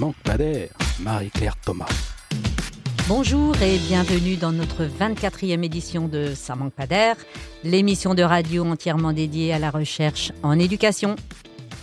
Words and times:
manque 0.00 0.16
pas 0.24 0.38
d'air. 0.38 0.70
Marie-Claire 1.00 1.56
Thomas. 1.62 1.86
Bonjour 3.06 3.54
et 3.60 3.76
bienvenue 3.76 4.36
dans 4.36 4.50
notre 4.50 4.84
24e 4.84 5.62
édition 5.62 6.08
de 6.08 6.32
Ça 6.34 6.56
manque 6.56 6.72
pas 6.72 6.86
d'air, 6.86 7.16
l'émission 7.64 8.14
de 8.14 8.22
radio 8.22 8.64
entièrement 8.64 9.12
dédiée 9.12 9.52
à 9.52 9.58
la 9.58 9.70
recherche 9.70 10.32
en 10.42 10.58
éducation. 10.58 11.16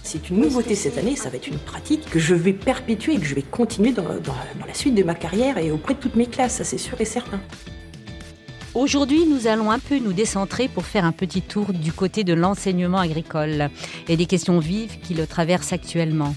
C'est 0.02 0.32
une 0.32 0.40
nouveauté 0.40 0.74
cette 0.74 0.98
année, 0.98 1.16
ça 1.16 1.30
va 1.30 1.36
être 1.36 1.48
une 1.48 1.60
pratique 1.60 2.10
que 2.10 2.18
je 2.18 2.34
vais 2.34 2.54
perpétuer 2.54 3.14
et 3.14 3.20
que 3.20 3.26
je 3.26 3.36
vais 3.36 3.44
continuer 3.44 3.92
dans, 3.92 4.02
dans 4.02 4.66
la 4.68 4.74
suite 4.74 4.96
de 4.96 5.04
ma 5.04 5.14
carrière 5.14 5.60
et 5.60 5.70
auprès 5.70 5.94
de 5.94 6.00
toutes 6.00 6.16
mes 6.16 6.28
classes, 6.28 6.56
ça 6.56 6.64
c'est 6.64 6.80
sûr 6.80 7.00
et 7.00 7.06
certain. 7.06 7.40
Aujourd'hui, 8.74 9.28
nous 9.28 9.46
allons 9.46 9.70
un 9.70 9.80
peu 9.80 10.00
nous 10.00 10.14
décentrer 10.14 10.70
pour 10.70 10.86
faire 10.86 11.06
un 11.06 11.12
petit 11.12 11.44
tour 11.44 11.72
du 11.72 11.92
côté 11.92 12.24
de 12.24 12.34
l'enseignement 12.34 13.00
agricole 13.00 13.70
et 14.08 14.18
des 14.18 14.26
questions 14.26 14.58
vives 14.58 15.00
qui 15.02 15.14
le 15.14 15.28
traversent 15.28 15.74
actuellement. 15.74 16.34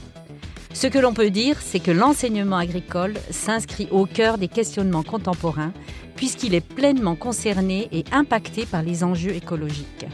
Ce 0.72 0.86
que 0.86 0.98
l'on 0.98 1.12
peut 1.12 1.30
dire, 1.30 1.56
c'est 1.60 1.80
que 1.80 1.90
l'enseignement 1.90 2.56
agricole 2.56 3.14
s'inscrit 3.30 3.88
au 3.90 4.06
cœur 4.06 4.38
des 4.38 4.48
questionnements 4.48 5.02
contemporains, 5.02 5.72
puisqu'il 6.14 6.54
est 6.54 6.60
pleinement 6.60 7.16
concerné 7.16 7.88
et 7.92 8.04
impacté 8.12 8.66
par 8.66 8.82
les 8.82 9.02
enjeux 9.02 9.34
écologiques. 9.34 10.06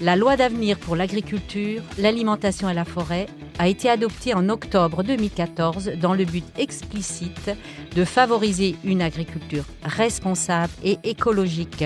La 0.00 0.16
loi 0.16 0.36
d'avenir 0.36 0.76
pour 0.78 0.96
l'agriculture, 0.96 1.82
l'alimentation 1.98 2.68
et 2.68 2.74
la 2.74 2.84
forêt 2.84 3.26
a 3.58 3.68
été 3.68 3.88
adoptée 3.88 4.34
en 4.34 4.48
octobre 4.48 5.02
2014 5.02 5.92
dans 6.00 6.14
le 6.14 6.24
but 6.24 6.44
explicite 6.58 7.50
de 7.94 8.04
favoriser 8.04 8.76
une 8.84 9.00
agriculture 9.00 9.64
responsable 9.84 10.72
et 10.82 10.98
écologique. 11.04 11.84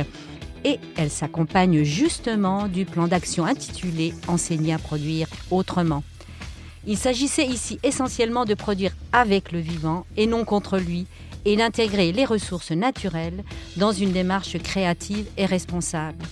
Et 0.64 0.80
elle 0.96 1.10
s'accompagne 1.10 1.84
justement 1.84 2.66
du 2.66 2.86
plan 2.86 3.06
d'action 3.06 3.44
intitulé 3.44 4.14
Enseigner 4.26 4.72
à 4.72 4.78
produire 4.78 5.28
autrement. 5.50 6.02
Il 6.86 6.96
s'agissait 6.96 7.46
ici 7.46 7.78
essentiellement 7.82 8.44
de 8.44 8.54
produire 8.54 8.92
avec 9.12 9.52
le 9.52 9.58
vivant 9.58 10.06
et 10.16 10.26
non 10.26 10.44
contre 10.44 10.78
lui, 10.78 11.06
et 11.44 11.56
d'intégrer 11.56 12.12
les 12.12 12.24
ressources 12.24 12.72
naturelles 12.72 13.44
dans 13.76 13.92
une 13.92 14.12
démarche 14.12 14.58
créative 14.58 15.26
et 15.36 15.46
responsable. 15.46 16.24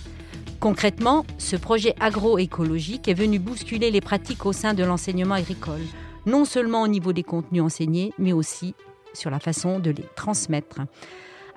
Concrètement, 0.59 1.25
ce 1.37 1.55
projet 1.55 1.95
agroécologique 1.99 3.07
est 3.07 3.13
venu 3.13 3.39
bousculer 3.39 3.89
les 3.89 4.01
pratiques 4.01 4.45
au 4.45 4.53
sein 4.53 4.73
de 4.73 4.83
l'enseignement 4.83 5.35
agricole, 5.35 5.81
non 6.25 6.45
seulement 6.45 6.81
au 6.81 6.87
niveau 6.87 7.13
des 7.13 7.23
contenus 7.23 7.61
enseignés, 7.61 8.11
mais 8.17 8.33
aussi 8.33 8.75
sur 9.13 9.29
la 9.29 9.39
façon 9.39 9.79
de 9.79 9.91
les 9.91 10.05
transmettre. 10.15 10.81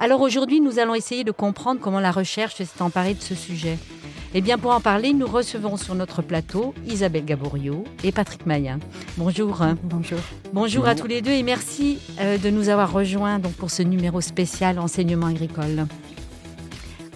Alors 0.03 0.23
aujourd'hui, 0.23 0.63
nous 0.63 0.79
allons 0.79 0.95
essayer 0.95 1.25
de 1.25 1.31
comprendre 1.31 1.79
comment 1.79 2.01
la 2.01 2.11
recherche 2.11 2.55
s'est 2.55 2.81
emparée 2.81 3.13
de 3.13 3.21
ce 3.21 3.35
sujet. 3.35 3.79
Eh 4.33 4.41
bien, 4.41 4.57
pour 4.57 4.71
en 4.71 4.81
parler, 4.81 5.13
nous 5.13 5.27
recevons 5.27 5.77
sur 5.77 5.95
notre 5.95 6.23
plateau 6.23 6.73
Isabelle 6.87 7.27
Gaborio 7.27 7.85
et 8.03 8.11
Patrick 8.11 8.47
Mayen. 8.47 8.79
Bonjour. 9.19 9.63
Bonjour. 9.83 10.19
Bonjour 10.55 10.87
à 10.87 10.95
tous 10.95 11.07
les 11.07 11.21
deux 11.21 11.33
et 11.33 11.43
merci 11.43 11.99
euh, 12.19 12.39
de 12.39 12.49
nous 12.49 12.71
avoir 12.71 12.91
rejoints 12.91 13.41
donc, 13.41 13.53
pour 13.53 13.71
ce 13.71 13.83
numéro 13.83 14.23
spécial 14.23 14.79
enseignement 14.79 15.27
agricole. 15.27 15.87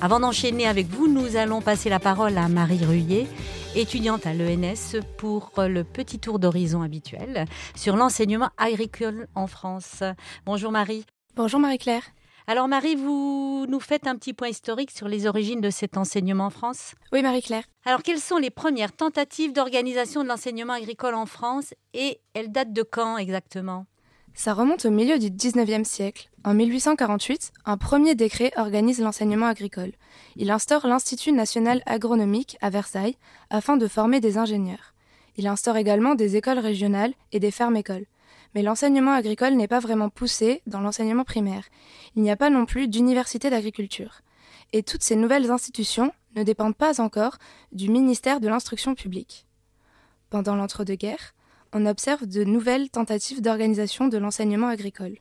Avant 0.02 0.20
d'enchaîner 0.20 0.66
avec 0.66 0.86
vous, 0.88 1.08
nous 1.08 1.36
allons 1.36 1.62
passer 1.62 1.88
la 1.88 2.00
parole 2.00 2.36
à 2.36 2.48
Marie 2.48 2.84
Ruyer, 2.84 3.26
étudiante 3.74 4.26
à 4.26 4.34
l'ENS, 4.34 5.00
pour 5.16 5.52
le 5.56 5.84
petit 5.84 6.18
tour 6.18 6.38
d'horizon 6.38 6.82
habituel 6.82 7.46
sur 7.74 7.96
l'enseignement 7.96 8.50
agricole 8.58 9.26
en 9.34 9.46
France. 9.46 10.02
Bonjour 10.44 10.70
Marie. 10.70 11.06
Bonjour 11.34 11.60
Marie-Claire. 11.60 12.02
Alors 12.46 12.68
Marie, 12.68 12.94
vous 12.94 13.64
nous 13.70 13.80
faites 13.80 14.06
un 14.06 14.16
petit 14.16 14.34
point 14.34 14.48
historique 14.48 14.90
sur 14.90 15.08
les 15.08 15.26
origines 15.26 15.62
de 15.62 15.70
cet 15.70 15.96
enseignement 15.96 16.44
en 16.44 16.50
France? 16.50 16.94
Oui 17.10 17.22
Marie-Claire. 17.22 17.64
Alors 17.86 18.02
quelles 18.02 18.20
sont 18.20 18.36
les 18.36 18.50
premières 18.50 18.92
tentatives 18.92 19.54
d'organisation 19.54 20.22
de 20.22 20.28
l'enseignement 20.28 20.74
agricole 20.74 21.14
en 21.14 21.24
France 21.24 21.72
et 21.94 22.20
elles 22.34 22.52
datent 22.52 22.74
de 22.74 22.82
quand 22.82 23.16
exactement? 23.16 23.86
Ça 24.34 24.52
remonte 24.52 24.84
au 24.84 24.90
milieu 24.90 25.18
du 25.18 25.30
19e 25.30 25.84
siècle. 25.84 26.28
En 26.44 26.52
1848, 26.52 27.52
un 27.64 27.78
premier 27.78 28.14
décret 28.14 28.52
organise 28.56 29.00
l'enseignement 29.00 29.46
agricole. 29.46 29.92
Il 30.36 30.50
instaure 30.50 30.86
l'Institut 30.86 31.32
national 31.32 31.82
agronomique 31.86 32.58
à 32.60 32.68
Versailles 32.68 33.16
afin 33.48 33.78
de 33.78 33.88
former 33.88 34.20
des 34.20 34.36
ingénieurs. 34.36 34.92
Il 35.38 35.46
instaure 35.46 35.78
également 35.78 36.14
des 36.14 36.36
écoles 36.36 36.58
régionales 36.58 37.14
et 37.32 37.40
des 37.40 37.50
fermes-écoles 37.50 38.04
mais 38.54 38.62
l'enseignement 38.62 39.12
agricole 39.12 39.54
n'est 39.54 39.68
pas 39.68 39.80
vraiment 39.80 40.08
poussé 40.08 40.62
dans 40.66 40.80
l'enseignement 40.80 41.24
primaire. 41.24 41.64
Il 42.16 42.22
n'y 42.22 42.30
a 42.30 42.36
pas 42.36 42.50
non 42.50 42.66
plus 42.66 42.88
d'université 42.88 43.50
d'agriculture. 43.50 44.20
Et 44.72 44.82
toutes 44.82 45.02
ces 45.02 45.16
nouvelles 45.16 45.50
institutions 45.50 46.12
ne 46.36 46.42
dépendent 46.42 46.76
pas 46.76 47.00
encore 47.00 47.38
du 47.72 47.88
ministère 47.88 48.40
de 48.40 48.48
l'Instruction 48.48 48.94
publique. 48.94 49.46
Pendant 50.30 50.56
l'entre-deux-guerres, 50.56 51.34
on 51.72 51.86
observe 51.86 52.26
de 52.26 52.44
nouvelles 52.44 52.90
tentatives 52.90 53.42
d'organisation 53.42 54.08
de 54.08 54.18
l'enseignement 54.18 54.68
agricole. 54.68 55.16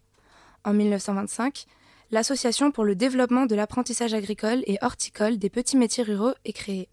En 0.63 0.73
1925, 0.73 1.65
l'Association 2.11 2.71
pour 2.71 2.83
le 2.83 2.95
développement 2.95 3.47
de 3.47 3.55
l'apprentissage 3.55 4.13
agricole 4.13 4.63
et 4.67 4.77
horticole 4.81 5.37
des 5.37 5.49
petits 5.49 5.77
métiers 5.77 6.03
ruraux 6.03 6.33
est 6.45 6.53
créée. 6.53 6.89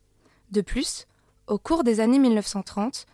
De 0.50 0.62
plus, 0.62 1.06
au 1.46 1.58
cours 1.58 1.84
des 1.84 2.00
années 2.00 2.18
1930, 2.18 3.06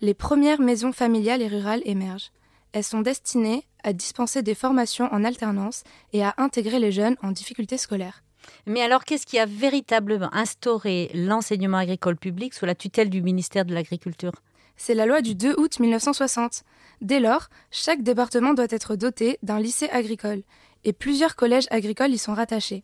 les 0.00 0.14
premières 0.14 0.60
maisons 0.60 0.92
familiales 0.92 1.40
et 1.42 1.48
rurales 1.48 1.82
émergent. 1.84 2.32
Elles 2.74 2.82
sont 2.82 3.02
destinées 3.02 3.68
à 3.84 3.92
dispenser 3.92 4.42
des 4.42 4.56
formations 4.56 5.08
en 5.12 5.22
alternance 5.22 5.84
et 6.12 6.24
à 6.24 6.34
intégrer 6.38 6.80
les 6.80 6.90
jeunes 6.90 7.16
en 7.22 7.30
difficulté 7.30 7.78
scolaire. 7.78 8.24
Mais 8.66 8.82
alors, 8.82 9.04
qu'est-ce 9.04 9.26
qui 9.26 9.38
a 9.38 9.46
véritablement 9.46 10.28
instauré 10.34 11.08
l'enseignement 11.14 11.78
agricole 11.78 12.16
public 12.16 12.52
sous 12.52 12.66
la 12.66 12.74
tutelle 12.74 13.10
du 13.10 13.22
ministère 13.22 13.64
de 13.64 13.72
l'Agriculture? 13.72 14.32
C'est 14.76 14.94
la 14.94 15.06
loi 15.06 15.22
du 15.22 15.36
2 15.36 15.54
août 15.56 15.78
1960. 15.78 16.64
Dès 17.00 17.20
lors, 17.20 17.48
chaque 17.70 18.02
département 18.02 18.54
doit 18.54 18.66
être 18.68 18.96
doté 18.96 19.38
d'un 19.44 19.60
lycée 19.60 19.88
agricole, 19.90 20.42
et 20.82 20.92
plusieurs 20.92 21.36
collèges 21.36 21.68
agricoles 21.70 22.12
y 22.12 22.18
sont 22.18 22.34
rattachés. 22.34 22.82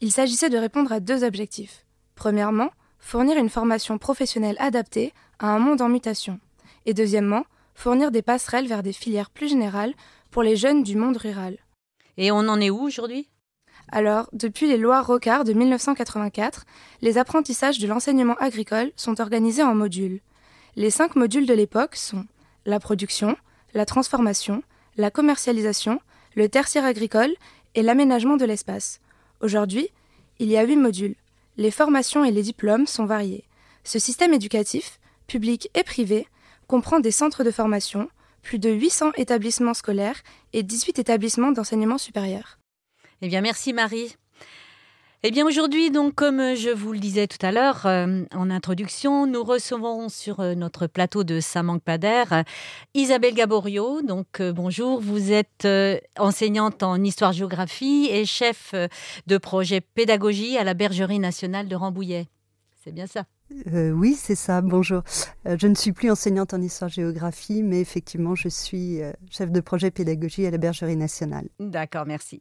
Il 0.00 0.12
s'agissait 0.12 0.48
de 0.48 0.56
répondre 0.56 0.92
à 0.92 1.00
deux 1.00 1.24
objectifs. 1.24 1.84
Premièrement, 2.14 2.70
fournir 2.98 3.36
une 3.36 3.50
formation 3.50 3.98
professionnelle 3.98 4.56
adaptée 4.60 5.12
à 5.38 5.48
un 5.48 5.58
monde 5.58 5.82
en 5.82 5.90
mutation. 5.90 6.40
Et 6.86 6.94
deuxièmement, 6.94 7.44
fournir 7.74 8.10
des 8.10 8.22
passerelles 8.22 8.66
vers 8.66 8.82
des 8.82 8.92
filières 8.92 9.30
plus 9.30 9.48
générales 9.48 9.94
pour 10.30 10.42
les 10.42 10.56
jeunes 10.56 10.82
du 10.82 10.96
monde 10.96 11.16
rural. 11.16 11.58
Et 12.16 12.30
on 12.30 12.48
en 12.48 12.60
est 12.60 12.70
où 12.70 12.80
aujourd'hui? 12.80 13.28
Alors, 13.92 14.28
depuis 14.32 14.68
les 14.68 14.76
lois 14.76 15.02
Rocard 15.02 15.44
de 15.44 15.52
1984, 15.52 16.64
les 17.00 17.18
apprentissages 17.18 17.78
de 17.78 17.88
l'enseignement 17.88 18.36
agricole 18.38 18.92
sont 18.94 19.20
organisés 19.20 19.62
en 19.64 19.74
modules. 19.74 20.20
Les 20.76 20.90
cinq 20.90 21.16
modules 21.16 21.46
de 21.46 21.54
l'époque 21.54 21.96
sont 21.96 22.24
la 22.66 22.78
production, 22.78 23.36
la 23.74 23.86
transformation, 23.86 24.62
la 24.96 25.10
commercialisation, 25.10 26.00
le 26.36 26.48
tertiaire 26.48 26.84
agricole 26.84 27.34
et 27.74 27.82
l'aménagement 27.82 28.36
de 28.36 28.44
l'espace. 28.44 29.00
Aujourd'hui, 29.40 29.88
il 30.38 30.48
y 30.48 30.56
a 30.56 30.64
huit 30.64 30.76
modules. 30.76 31.16
Les 31.56 31.70
formations 31.70 32.24
et 32.24 32.30
les 32.30 32.42
diplômes 32.42 32.86
sont 32.86 33.06
variés. 33.06 33.44
Ce 33.82 33.98
système 33.98 34.34
éducatif, 34.34 35.00
public 35.26 35.68
et 35.74 35.82
privé, 35.82 36.26
comprend 36.70 37.00
des 37.00 37.10
centres 37.10 37.42
de 37.42 37.50
formation, 37.50 38.08
plus 38.42 38.60
de 38.60 38.70
800 38.70 39.10
établissements 39.16 39.74
scolaires 39.74 40.22
et 40.52 40.62
18 40.62 41.00
établissements 41.00 41.50
d'enseignement 41.50 41.98
supérieur. 41.98 42.60
Eh 43.22 43.28
bien, 43.28 43.40
merci 43.40 43.72
Marie. 43.72 44.14
Eh 45.24 45.32
bien 45.32 45.44
aujourd'hui, 45.44 45.90
donc 45.90 46.14
comme 46.14 46.54
je 46.54 46.70
vous 46.70 46.92
le 46.92 47.00
disais 47.00 47.26
tout 47.26 47.44
à 47.44 47.50
l'heure 47.50 47.86
euh, 47.86 48.22
en 48.32 48.50
introduction, 48.50 49.26
nous 49.26 49.42
recevons 49.42 50.08
sur 50.08 50.38
euh, 50.38 50.54
notre 50.54 50.86
plateau 50.86 51.24
de 51.24 51.40
pas 51.80 51.98
d'air 51.98 52.44
Isabelle 52.94 53.34
Gaborio. 53.34 54.00
Donc 54.00 54.40
euh, 54.40 54.52
bonjour, 54.52 55.00
vous 55.00 55.32
êtes 55.32 55.66
enseignante 56.18 56.84
en 56.84 57.02
histoire-géographie 57.02 58.08
et 58.12 58.24
chef 58.24 58.74
de 59.26 59.38
projet 59.38 59.80
pédagogie 59.80 60.56
à 60.56 60.62
la 60.62 60.74
Bergerie 60.74 61.18
nationale 61.18 61.66
de 61.66 61.74
Rambouillet. 61.74 62.28
C'est 62.84 62.92
bien 62.92 63.08
ça? 63.08 63.24
Euh, 63.72 63.90
oui, 63.90 64.14
c'est 64.14 64.34
ça. 64.34 64.60
Bonjour. 64.60 65.02
Euh, 65.46 65.56
je 65.60 65.66
ne 65.66 65.74
suis 65.74 65.92
plus 65.92 66.10
enseignante 66.10 66.54
en 66.54 66.60
histoire-géographie, 66.60 67.62
mais 67.62 67.80
effectivement, 67.80 68.34
je 68.34 68.48
suis 68.48 69.02
euh, 69.02 69.12
chef 69.30 69.50
de 69.50 69.60
projet 69.60 69.90
pédagogie 69.90 70.46
à 70.46 70.50
la 70.50 70.58
Bergerie 70.58 70.96
nationale. 70.96 71.48
D'accord, 71.58 72.06
merci. 72.06 72.40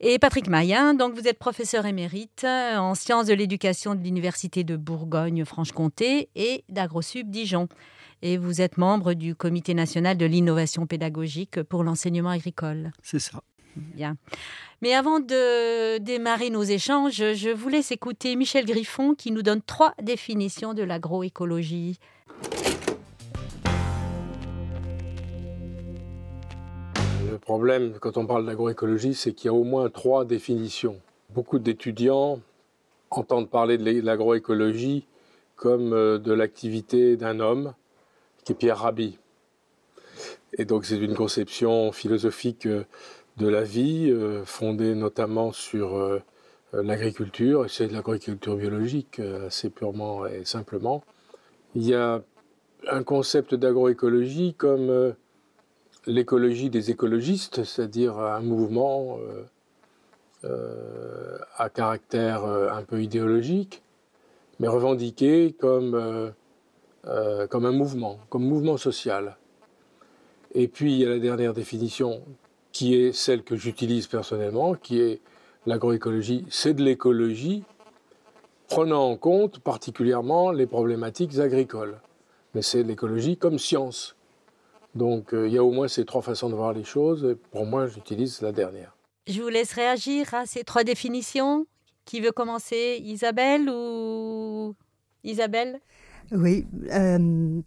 Et 0.00 0.18
Patrick 0.18 0.48
Mayen, 0.48 0.94
donc 0.94 1.14
vous 1.14 1.28
êtes 1.28 1.38
professeur 1.38 1.86
émérite 1.86 2.44
en 2.44 2.94
sciences 2.94 3.26
de 3.26 3.34
l'éducation 3.34 3.94
de 3.94 4.02
l'Université 4.02 4.64
de 4.64 4.76
Bourgogne-Franche-Comté 4.76 6.30
et 6.34 6.64
d'AgroSub 6.68 7.30
Dijon. 7.30 7.68
Et 8.22 8.38
vous 8.38 8.60
êtes 8.60 8.78
membre 8.78 9.12
du 9.12 9.34
Comité 9.34 9.74
national 9.74 10.16
de 10.16 10.26
l'innovation 10.26 10.86
pédagogique 10.86 11.62
pour 11.62 11.84
l'enseignement 11.84 12.30
agricole. 12.30 12.92
C'est 13.02 13.18
ça. 13.18 13.42
Bien. 13.76 14.16
Mais 14.82 14.94
avant 14.94 15.20
de 15.20 15.98
démarrer 15.98 16.50
nos 16.50 16.62
échanges, 16.62 17.34
je 17.34 17.50
vous 17.50 17.68
laisse 17.68 17.92
écouter 17.92 18.36
Michel 18.36 18.66
Griffon 18.66 19.14
qui 19.14 19.30
nous 19.30 19.42
donne 19.42 19.62
trois 19.62 19.94
définitions 20.02 20.74
de 20.74 20.82
l'agroécologie. 20.82 21.98
Le 27.30 27.38
problème 27.38 27.94
quand 28.00 28.16
on 28.16 28.26
parle 28.26 28.44
d'agroécologie, 28.44 29.14
c'est 29.14 29.32
qu'il 29.32 29.46
y 29.46 29.48
a 29.48 29.54
au 29.54 29.64
moins 29.64 29.88
trois 29.88 30.24
définitions. 30.24 31.00
Beaucoup 31.30 31.58
d'étudiants 31.58 32.40
entendent 33.10 33.50
parler 33.50 33.78
de 33.78 34.00
l'agroécologie 34.02 35.06
comme 35.54 35.92
euh, 35.92 36.18
de 36.18 36.32
l'activité 36.32 37.16
d'un 37.16 37.40
homme, 37.40 37.72
qui 38.44 38.52
est 38.52 38.54
Pierre 38.54 38.78
Rabhi. 38.78 39.18
Et 40.58 40.64
donc 40.64 40.84
c'est 40.84 40.98
une 40.98 41.14
conception 41.14 41.92
philosophique 41.92 42.68
de 43.36 43.48
la 43.48 43.62
vie, 43.62 44.14
fondée 44.44 44.94
notamment 44.94 45.52
sur 45.52 46.20
l'agriculture, 46.72 47.66
c'est 47.68 47.88
de 47.88 47.92
l'agriculture 47.92 48.56
biologique 48.56 49.20
assez 49.46 49.68
purement 49.68 50.26
et 50.26 50.44
simplement. 50.44 51.04
Il 51.74 51.86
y 51.86 51.94
a 51.94 52.22
un 52.88 53.02
concept 53.02 53.54
d'agroécologie 53.54 54.54
comme 54.54 55.14
l'écologie 56.06 56.70
des 56.70 56.90
écologistes, 56.90 57.64
c'est-à-dire 57.64 58.18
un 58.18 58.40
mouvement 58.40 59.18
euh, 60.46 61.38
à 61.56 61.70
caractère 61.70 62.44
euh, 62.44 62.68
un 62.70 62.82
peu 62.82 63.02
idéologique, 63.02 63.82
mais 64.60 64.68
revendiqué 64.68 65.56
comme, 65.58 65.94
euh, 67.06 67.46
comme 67.48 67.64
un 67.64 67.72
mouvement, 67.72 68.18
comme 68.28 68.44
mouvement 68.44 68.76
social. 68.76 69.36
Et 70.54 70.68
puis 70.68 70.92
il 70.92 70.98
y 70.98 71.06
a 71.06 71.08
la 71.08 71.18
dernière 71.18 71.54
définition 71.54 72.22
qui 72.76 72.94
est 72.94 73.12
celle 73.12 73.42
que 73.42 73.56
j'utilise 73.56 74.06
personnellement, 74.06 74.74
qui 74.74 75.00
est 75.00 75.20
l'agroécologie, 75.64 76.44
c'est 76.50 76.74
de 76.74 76.82
l'écologie 76.82 77.64
prenant 78.68 79.08
en 79.08 79.16
compte 79.16 79.60
particulièrement 79.60 80.50
les 80.50 80.66
problématiques 80.66 81.38
agricoles. 81.38 81.98
Mais 82.54 82.60
c'est 82.60 82.82
l'écologie 82.82 83.38
comme 83.38 83.58
science. 83.58 84.14
Donc 84.94 85.30
il 85.32 85.48
y 85.48 85.56
a 85.56 85.64
au 85.64 85.70
moins 85.70 85.88
ces 85.88 86.04
trois 86.04 86.20
façons 86.20 86.50
de 86.50 86.54
voir 86.54 86.74
les 86.74 86.84
choses, 86.84 87.24
et 87.24 87.34
pour 87.34 87.64
moi 87.64 87.86
j'utilise 87.86 88.42
la 88.42 88.52
dernière. 88.52 88.94
Je 89.26 89.40
vous 89.40 89.48
laisse 89.48 89.72
réagir 89.72 90.34
à 90.34 90.44
ces 90.44 90.62
trois 90.62 90.84
définitions. 90.84 91.66
Qui 92.04 92.20
veut 92.20 92.30
commencer? 92.30 93.00
Isabelle 93.02 93.70
ou 93.70 94.74
Isabelle? 95.24 95.80
Oui. 96.30 96.66
Euh, 96.92 97.62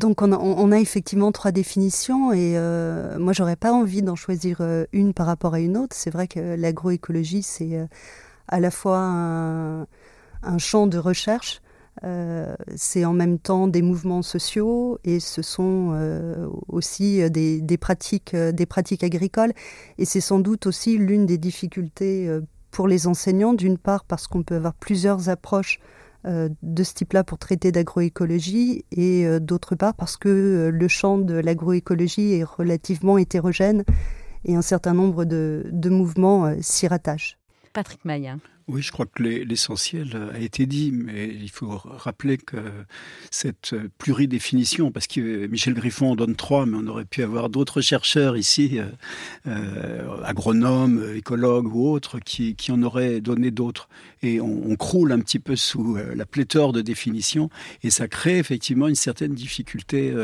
donc 0.00 0.22
on 0.22 0.72
a, 0.72 0.80
effectivement 0.80 1.30
trois 1.30 1.52
définitions 1.52 2.32
et 2.32 2.54
euh, 2.56 3.18
moi 3.18 3.34
j'aurais 3.34 3.56
pas 3.56 3.70
envie 3.70 4.00
d'en 4.00 4.16
choisir 4.16 4.58
euh, 4.60 4.86
une 4.92 5.12
par 5.12 5.26
rapport 5.26 5.52
à 5.52 5.60
une 5.60 5.76
autre. 5.76 5.94
C'est 5.94 6.10
vrai 6.10 6.26
que 6.26 6.40
l'agroécologie 6.56 7.42
c'est 7.42 7.76
euh, 7.76 7.86
à 8.48 8.60
la 8.60 8.70
fois 8.70 8.98
un, 8.98 9.86
champ 10.56 10.86
de 10.86 10.96
recherche 10.96 11.60
euh, 12.02 12.54
c'est 12.76 13.04
en 13.04 13.12
même 13.12 13.38
temps 13.38 13.68
des 13.68 13.82
mouvements 13.82 14.22
sociaux 14.22 14.98
et 15.04 15.20
ce 15.20 15.42
sont 15.42 15.94
aussi 16.68 17.30
des, 17.30 17.78
pratiques, 17.78 18.34
des 18.34 18.66
pratiques 18.66 19.04
agricoles. 19.04 19.52
Et 19.98 20.06
c'est 20.06 20.22
sans 20.22 20.38
doute 20.38 20.66
aussi 20.66 20.96
l'une 20.96 21.26
des 21.26 21.36
difficultés 21.36 22.40
pour 22.70 22.88
les 22.88 23.06
enseignants, 23.06 23.52
d'une 23.52 23.76
part 23.76 24.04
parce 24.04 24.26
qu'on 24.28 24.42
peut 24.42 24.56
avoir 24.56 24.72
plusieurs 24.72 25.28
approches 25.28 25.78
de 26.24 26.82
ce 26.82 26.94
type-là 26.94 27.24
pour 27.24 27.38
traiter 27.38 27.72
d'agroécologie 27.72 28.84
et 28.92 29.26
d'autre 29.40 29.74
part 29.74 29.94
parce 29.94 30.16
que 30.16 30.70
le 30.72 30.88
champ 30.88 31.18
de 31.18 31.34
l'agroécologie 31.34 32.34
est 32.34 32.44
relativement 32.44 33.16
hétérogène 33.16 33.84
et 34.44 34.54
un 34.54 34.62
certain 34.62 34.94
nombre 34.94 35.24
de, 35.24 35.66
de 35.72 35.88
mouvements 35.88 36.54
s'y 36.60 36.86
rattachent. 36.86 37.39
Patrick 37.72 38.04
Maillat. 38.04 38.38
Oui, 38.70 38.82
je 38.82 38.92
crois 38.92 39.06
que 39.06 39.20
l'essentiel 39.24 40.16
a 40.32 40.38
été 40.38 40.64
dit, 40.64 40.92
mais 40.92 41.26
il 41.26 41.50
faut 41.50 41.70
rappeler 41.84 42.38
que 42.38 42.56
cette 43.32 43.74
pluridéfinition, 43.98 44.92
parce 44.92 45.08
que 45.08 45.48
Michel 45.48 45.74
Griffon 45.74 46.12
en 46.12 46.14
donne 46.14 46.36
trois, 46.36 46.66
mais 46.66 46.76
on 46.80 46.86
aurait 46.86 47.04
pu 47.04 47.24
avoir 47.24 47.48
d'autres 47.48 47.80
chercheurs 47.80 48.36
ici, 48.36 48.78
euh, 48.78 48.84
euh, 49.48 50.22
agronomes, 50.22 51.16
écologues 51.16 51.74
ou 51.74 51.88
autres, 51.88 52.20
qui, 52.20 52.54
en 52.70 52.80
auraient 52.84 53.20
donné 53.20 53.50
d'autres. 53.50 53.88
Et 54.22 54.40
on, 54.40 54.76
croule 54.76 55.10
un 55.10 55.18
petit 55.18 55.40
peu 55.40 55.56
sous 55.56 55.96
euh, 55.96 56.14
la 56.14 56.24
pléthore 56.24 56.72
de 56.72 56.80
définitions, 56.80 57.50
et 57.82 57.90
ça 57.90 58.06
crée 58.06 58.38
effectivement 58.38 58.86
une 58.86 58.94
certaine 58.94 59.34
difficulté 59.34 60.14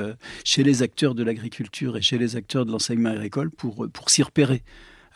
chez 0.45 0.63
les 0.63 0.83
acteurs 0.83 1.17
de 1.17 1.25
l'agriculture 1.25 1.97
et 1.97 2.03
chez 2.03 2.17
les 2.17 2.37
acteurs 2.37 2.65
de 2.65 2.71
l'enseignement 2.71 3.11
agricole 3.11 3.51
pour, 3.51 3.89
pour 3.93 4.09
s'y 4.09 4.23
repérer 4.23 4.63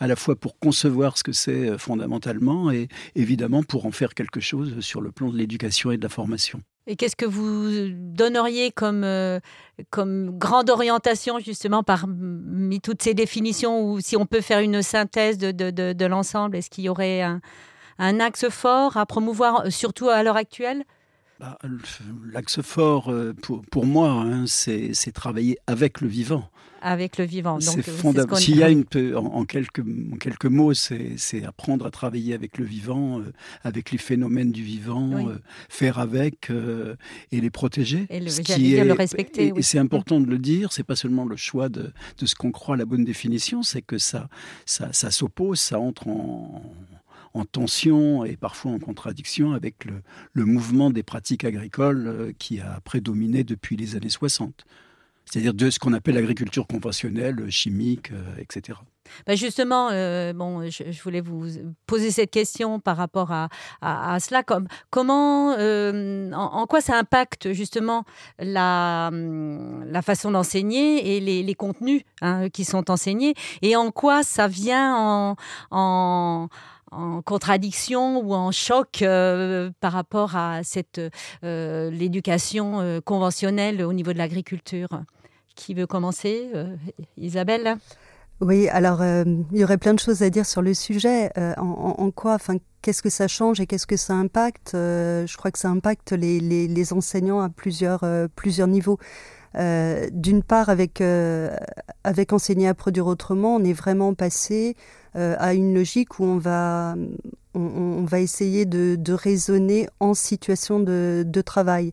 à 0.01 0.07
la 0.07 0.15
fois 0.15 0.35
pour 0.35 0.57
concevoir 0.57 1.17
ce 1.17 1.23
que 1.23 1.31
c'est 1.31 1.69
euh, 1.69 1.77
fondamentalement 1.77 2.71
et 2.71 2.89
évidemment 3.15 3.61
pour 3.61 3.85
en 3.85 3.91
faire 3.91 4.15
quelque 4.15 4.39
chose 4.39 4.79
sur 4.81 4.99
le 4.99 5.11
plan 5.11 5.29
de 5.29 5.37
l'éducation 5.37 5.91
et 5.91 5.97
de 5.97 6.03
la 6.03 6.09
formation. 6.09 6.61
Et 6.87 6.95
qu'est-ce 6.95 7.15
que 7.15 7.27
vous 7.27 7.69
donneriez 7.91 8.71
comme, 8.71 9.03
euh, 9.03 9.39
comme 9.91 10.37
grande 10.39 10.71
orientation 10.71 11.37
justement 11.37 11.83
parmi 11.83 12.81
toutes 12.81 13.03
ces 13.03 13.13
définitions 13.13 13.83
ou 13.85 13.99
si 13.99 14.17
on 14.17 14.25
peut 14.25 14.41
faire 14.41 14.59
une 14.59 14.81
synthèse 14.81 15.37
de, 15.37 15.51
de, 15.51 15.93
de, 15.93 16.05
l'ensemble 16.05 16.57
Est-ce 16.57 16.71
qu'il 16.71 16.85
y 16.85 16.89
aurait 16.89 17.21
un, 17.21 18.19
axe 18.19 18.49
fort 18.49 18.97
à 18.97 19.05
promouvoir, 19.05 19.67
euh, 19.67 19.69
surtout 19.69 20.09
à 20.09 20.23
l'heure 20.23 20.35
actuelle? 20.35 20.83
Bah, 21.41 21.57
L'axe 22.31 22.61
fort 22.61 23.13
pour, 23.41 23.63
pour 23.63 23.85
moi, 23.85 24.11
hein, 24.11 24.45
c'est 24.47 25.11
travailler 25.13 25.57
avec 25.67 25.99
le 25.99 26.07
vivant 26.07 26.49
avec 26.81 27.17
le 27.17 27.25
vivant. 27.25 27.59
C'est 27.59 27.83
fondamental. 27.83 28.39
S'il 28.39 28.57
y 28.57 28.63
a 28.63 28.69
une, 28.69 28.85
en, 29.15 29.45
quelques, 29.45 29.79
en 29.79 30.17
quelques 30.17 30.45
mots, 30.45 30.73
c'est 30.73 31.45
apprendre 31.45 31.85
à 31.85 31.91
travailler 31.91 32.33
avec 32.33 32.57
le 32.57 32.65
vivant, 32.65 33.19
euh, 33.19 33.31
avec 33.63 33.91
les 33.91 33.97
phénomènes 33.97 34.51
du 34.51 34.63
vivant, 34.63 35.27
euh, 35.27 35.35
faire 35.69 35.99
avec 35.99 36.49
euh, 36.49 36.95
et 37.31 37.39
les 37.39 37.49
protéger. 37.49 38.07
Et 38.09 38.19
le, 38.19 38.29
ce 38.29 38.41
qui 38.41 38.75
est, 38.75 38.83
le 38.83 38.93
respecter. 38.93 39.53
Et, 39.55 39.61
c'est 39.61 39.79
important 39.79 40.19
de 40.19 40.27
le 40.27 40.39
dire. 40.39 40.73
C'est 40.73 40.83
pas 40.83 40.95
seulement 40.95 41.25
le 41.25 41.35
choix 41.35 41.69
de, 41.69 41.91
de 42.17 42.25
ce 42.25 42.35
qu'on 42.35 42.51
croit 42.51 42.75
la 42.75 42.85
bonne 42.85 43.05
définition, 43.05 43.63
c'est 43.63 43.81
que 43.81 43.97
ça, 43.97 44.27
ça, 44.65 44.91
ça 44.91 45.11
s'oppose, 45.11 45.59
ça 45.59 45.79
entre 45.79 46.07
en 46.07 46.63
en 47.33 47.45
tension 47.45 48.25
et 48.25 48.37
parfois 48.37 48.71
en 48.71 48.79
contradiction 48.79 49.53
avec 49.53 49.85
le, 49.85 50.45
mouvement 50.45 50.89
des 50.89 51.03
pratiques 51.03 51.43
agricoles 51.43 52.33
qui 52.37 52.59
a 52.59 52.79
prédominé 52.81 53.43
depuis 53.43 53.77
les 53.77 53.95
années 53.95 54.09
60 54.09 54.65
c'est-à-dire 55.31 55.53
de 55.53 55.69
ce 55.69 55.79
qu'on 55.79 55.93
appelle 55.93 56.15
l'agriculture 56.15 56.67
conventionnelle, 56.67 57.49
chimique, 57.49 58.11
euh, 58.11 58.21
etc. 58.37 58.77
Bah, 59.25 59.35
justement, 59.35 59.89
euh, 59.91 60.33
bon, 60.33 60.69
je, 60.69 61.01
voulais 61.01 61.21
vous 61.21 61.47
poser 61.87 62.11
cette 62.11 62.31
question 62.31 62.79
par 62.79 62.97
rapport 62.97 63.31
à, 63.31 64.19
cela. 64.19 64.43
Comme, 64.43 64.67
comment, 64.89 65.53
euh, 65.57 66.31
en, 66.33 66.65
quoi 66.65 66.81
ça 66.81 66.97
impacte 66.97 67.53
justement 67.53 68.03
la, 68.39 69.09
façon 70.03 70.31
d'enseigner 70.31 71.15
et 71.15 71.19
les, 71.19 71.55
contenus 71.55 72.03
hein, 72.21 72.49
qui 72.49 72.65
sont 72.65 72.91
enseignés? 72.91 73.33
Et 73.61 73.75
en 73.75 73.91
quoi 73.91 74.23
ça 74.23 74.47
vient 74.47 74.95
en, 74.95 75.35
en 75.71 76.49
en 76.91 77.21
contradiction 77.21 78.19
ou 78.19 78.33
en 78.33 78.51
choc 78.51 79.03
par 79.79 79.91
rapport 79.91 80.35
à 80.35 80.63
cette 80.63 81.01
l'éducation 81.41 83.01
conventionnelle 83.03 83.81
au 83.83 83.93
niveau 83.93 84.13
de 84.13 84.17
l'agriculture. 84.17 84.89
Qui 85.55 85.73
veut 85.73 85.87
commencer 85.87 86.49
euh, 86.55 86.75
Isabelle? 87.17 87.75
Oui, 88.39 88.67
alors 88.69 89.01
euh, 89.01 89.23
il 89.51 89.59
y 89.59 89.63
aurait 89.63 89.77
plein 89.77 89.93
de 89.93 89.99
choses 89.99 90.23
à 90.23 90.29
dire 90.29 90.45
sur 90.45 90.61
le 90.61 90.73
sujet. 90.73 91.29
Euh, 91.37 91.53
en, 91.57 92.09
quoi, 92.11 92.33
enfin, 92.33 92.55
qu'est-ce 92.81 93.03
que 93.03 93.09
ça 93.09 93.27
change 93.27 93.59
et 93.59 93.67
qu'est-ce 93.67 93.85
que 93.85 93.97
ça 93.97 94.13
impacte? 94.13 94.71
Je 94.73 95.37
crois 95.37 95.51
que 95.51 95.59
ça 95.59 95.69
impacte 95.69 96.13
les, 96.13 96.39
les, 96.39 96.93
enseignants 96.93 97.41
à 97.41 97.49
plusieurs, 97.49 98.03
plusieurs 98.35 98.67
niveaux. 98.67 98.97
D'une 99.53 100.41
part, 100.41 100.69
avec, 100.69 101.03
avec 102.03 102.33
enseigner 102.33 102.67
à 102.67 102.73
produire 102.73 103.05
autrement, 103.05 103.57
on 103.57 103.63
est 103.63 103.73
vraiment 103.73 104.15
passé 104.15 104.75
à 105.15 105.53
une 105.53 105.73
logique 105.73 106.19
où 106.19 106.23
on 106.23 106.37
va, 106.37 106.95
on, 107.53 108.03
va 108.03 108.19
essayer 108.19 108.65
de, 108.65 109.13
raisonner 109.13 109.87
en 109.99 110.13
situation 110.13 110.79
de, 110.79 111.23
de 111.25 111.41
travail 111.41 111.91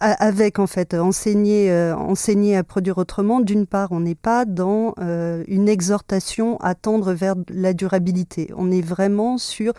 avec 0.00 0.58
en 0.58 0.66
fait 0.66 0.94
enseigner, 0.94 1.70
euh, 1.70 1.96
enseigner 1.96 2.56
à 2.56 2.64
produire 2.64 2.98
autrement. 2.98 3.40
D'une 3.40 3.66
part, 3.66 3.92
on 3.92 4.00
n'est 4.00 4.14
pas 4.14 4.44
dans 4.44 4.94
euh, 4.98 5.42
une 5.48 5.68
exhortation 5.68 6.58
à 6.58 6.74
tendre 6.74 7.12
vers 7.12 7.34
la 7.48 7.72
durabilité. 7.72 8.50
On 8.56 8.70
est 8.70 8.82
vraiment 8.82 9.38
sur 9.38 9.72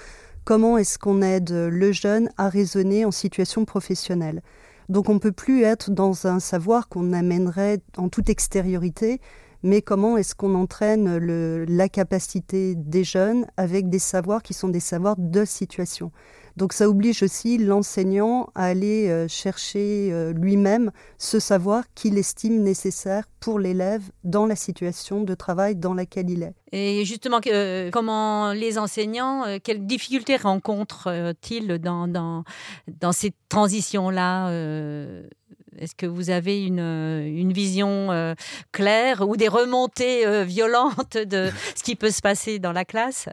comment 0.43 0.77
est-ce 0.77 0.97
qu'on 0.97 1.21
aide 1.21 1.51
le 1.51 1.91
jeune 1.91 2.29
à 2.37 2.49
raisonner 2.49 3.05
en 3.05 3.11
situation 3.11 3.65
professionnelle. 3.65 4.41
Donc 4.89 5.09
on 5.09 5.15
ne 5.15 5.19
peut 5.19 5.33
plus 5.33 5.63
être 5.63 5.91
dans 5.91 6.27
un 6.27 6.39
savoir 6.39 6.87
qu'on 6.87 7.13
amènerait 7.13 7.79
en 7.97 8.07
toute 8.07 8.29
extériorité, 8.29 9.19
mais 9.63 9.81
comment 9.81 10.17
est-ce 10.17 10.35
qu'on 10.35 10.55
entraîne 10.55 11.17
la 11.65 11.89
capacité 11.89 12.75
des 12.75 13.03
jeunes 13.03 13.45
avec 13.57 13.89
des 13.89 13.99
savoirs 13.99 14.43
qui 14.43 14.53
sont 14.53 14.69
des 14.69 14.79
savoirs 14.79 15.15
de 15.17 15.45
situation? 15.45 16.11
Donc 16.57 16.73
ça 16.73 16.89
oblige 16.89 17.21
aussi 17.21 17.59
l'enseignant 17.59 18.49
à 18.55 18.65
aller 18.65 19.09
euh, 19.09 19.27
chercher 19.27 20.09
euh, 20.11 20.33
lui-même 20.33 20.91
ce 21.19 21.39
savoir 21.39 21.83
qu'il 21.93 22.17
estime 22.17 22.63
nécessaire 22.63 23.25
pour 23.39 23.59
l'élève 23.59 24.01
dans 24.23 24.47
la 24.47 24.55
situation 24.55 25.21
de 25.21 25.35
travail 25.35 25.75
dans 25.75 25.93
laquelle 25.93 26.31
il 26.31 26.41
est. 26.41 26.55
Et 26.71 27.05
justement, 27.05 27.39
euh, 27.45 27.91
comment 27.91 28.53
les 28.53 28.79
enseignants, 28.79 29.45
quelles 29.63 29.85
difficultés 29.85 30.35
rencontrent-ils 30.35 31.77
dans, 31.77 32.07
dans, 32.07 32.43
dans 32.87 33.11
ces 33.11 33.33
transitions-là 33.49 34.49
est-ce 35.79 35.95
que 35.95 36.05
vous 36.05 36.29
avez 36.29 36.65
une, 36.65 36.79
une 36.79 37.53
vision 37.53 38.35
claire 38.71 39.27
ou 39.27 39.37
des 39.37 39.47
remontées 39.47 40.43
violentes 40.43 41.17
de 41.17 41.49
ce 41.75 41.83
qui 41.83 41.95
peut 41.95 42.11
se 42.11 42.21
passer 42.21 42.59
dans 42.59 42.71
la 42.71 42.85
classe? 42.85 43.29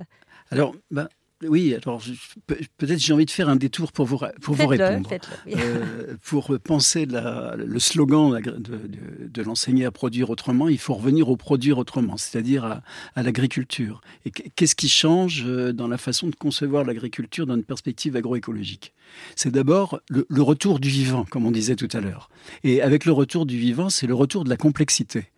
Alors, 0.51 0.75
ben, 0.91 1.09
oui, 1.43 1.75
alors 1.75 2.03
peut-être 2.47 2.99
j'ai 2.99 3.13
envie 3.13 3.27
de 3.27 3.31
faire 3.31 3.49
un 3.49 3.57
détour 3.57 3.93
pour 3.93 4.07
vous, 4.07 4.19
pour 4.41 4.55
vous 4.55 4.67
répondre. 4.67 5.11
Euh, 5.55 6.17
pour 6.23 6.59
penser 6.61 7.07
le 7.07 7.79
slogan 7.79 8.41
de, 8.41 9.43
l'enseigner 9.43 9.85
à 9.85 9.91
produire 9.91 10.31
autrement, 10.31 10.69
il 10.69 10.79
faut 10.79 10.95
revenir 10.95 11.29
au 11.29 11.37
produire 11.37 11.79
autrement, 11.79 12.17
c'est-à-dire 12.17 12.83
à, 13.15 13.23
l'agriculture. 13.23 14.01
Et 14.25 14.31
qu'est-ce 14.31 14.75
qui 14.75 14.89
change 14.89 15.45
euh, 15.47 15.73
dans 15.73 15.89
la 15.89 15.99
façon 15.99 16.29
de 16.29 16.35
concevoir 16.35 16.85
l'agriculture 16.85 17.47
dans 17.47 17.57
une 17.57 17.65
perspective 17.65 18.17
agroécologique? 18.17 18.95
C'est 19.37 19.51
d'abord 19.51 20.01
le 20.09 20.43
retour 20.43 20.81
du 20.81 20.89
vivant, 20.89 21.25
comme 21.25 21.47
on 21.47 21.51
disait 21.51 21.77
tout 21.77 21.89
à 21.93 22.01
l'heure. 22.01 22.31
Et 22.63 22.81
avec 22.83 23.05
le 23.05 23.13
retour 23.13 23.47
du 23.47 23.59
vivant, 23.59 23.91
c'est 23.91 24.07
le 24.07 24.15
retour 24.15 24.45
de 24.45 24.51
la 24.51 24.57
complexité 24.57 25.31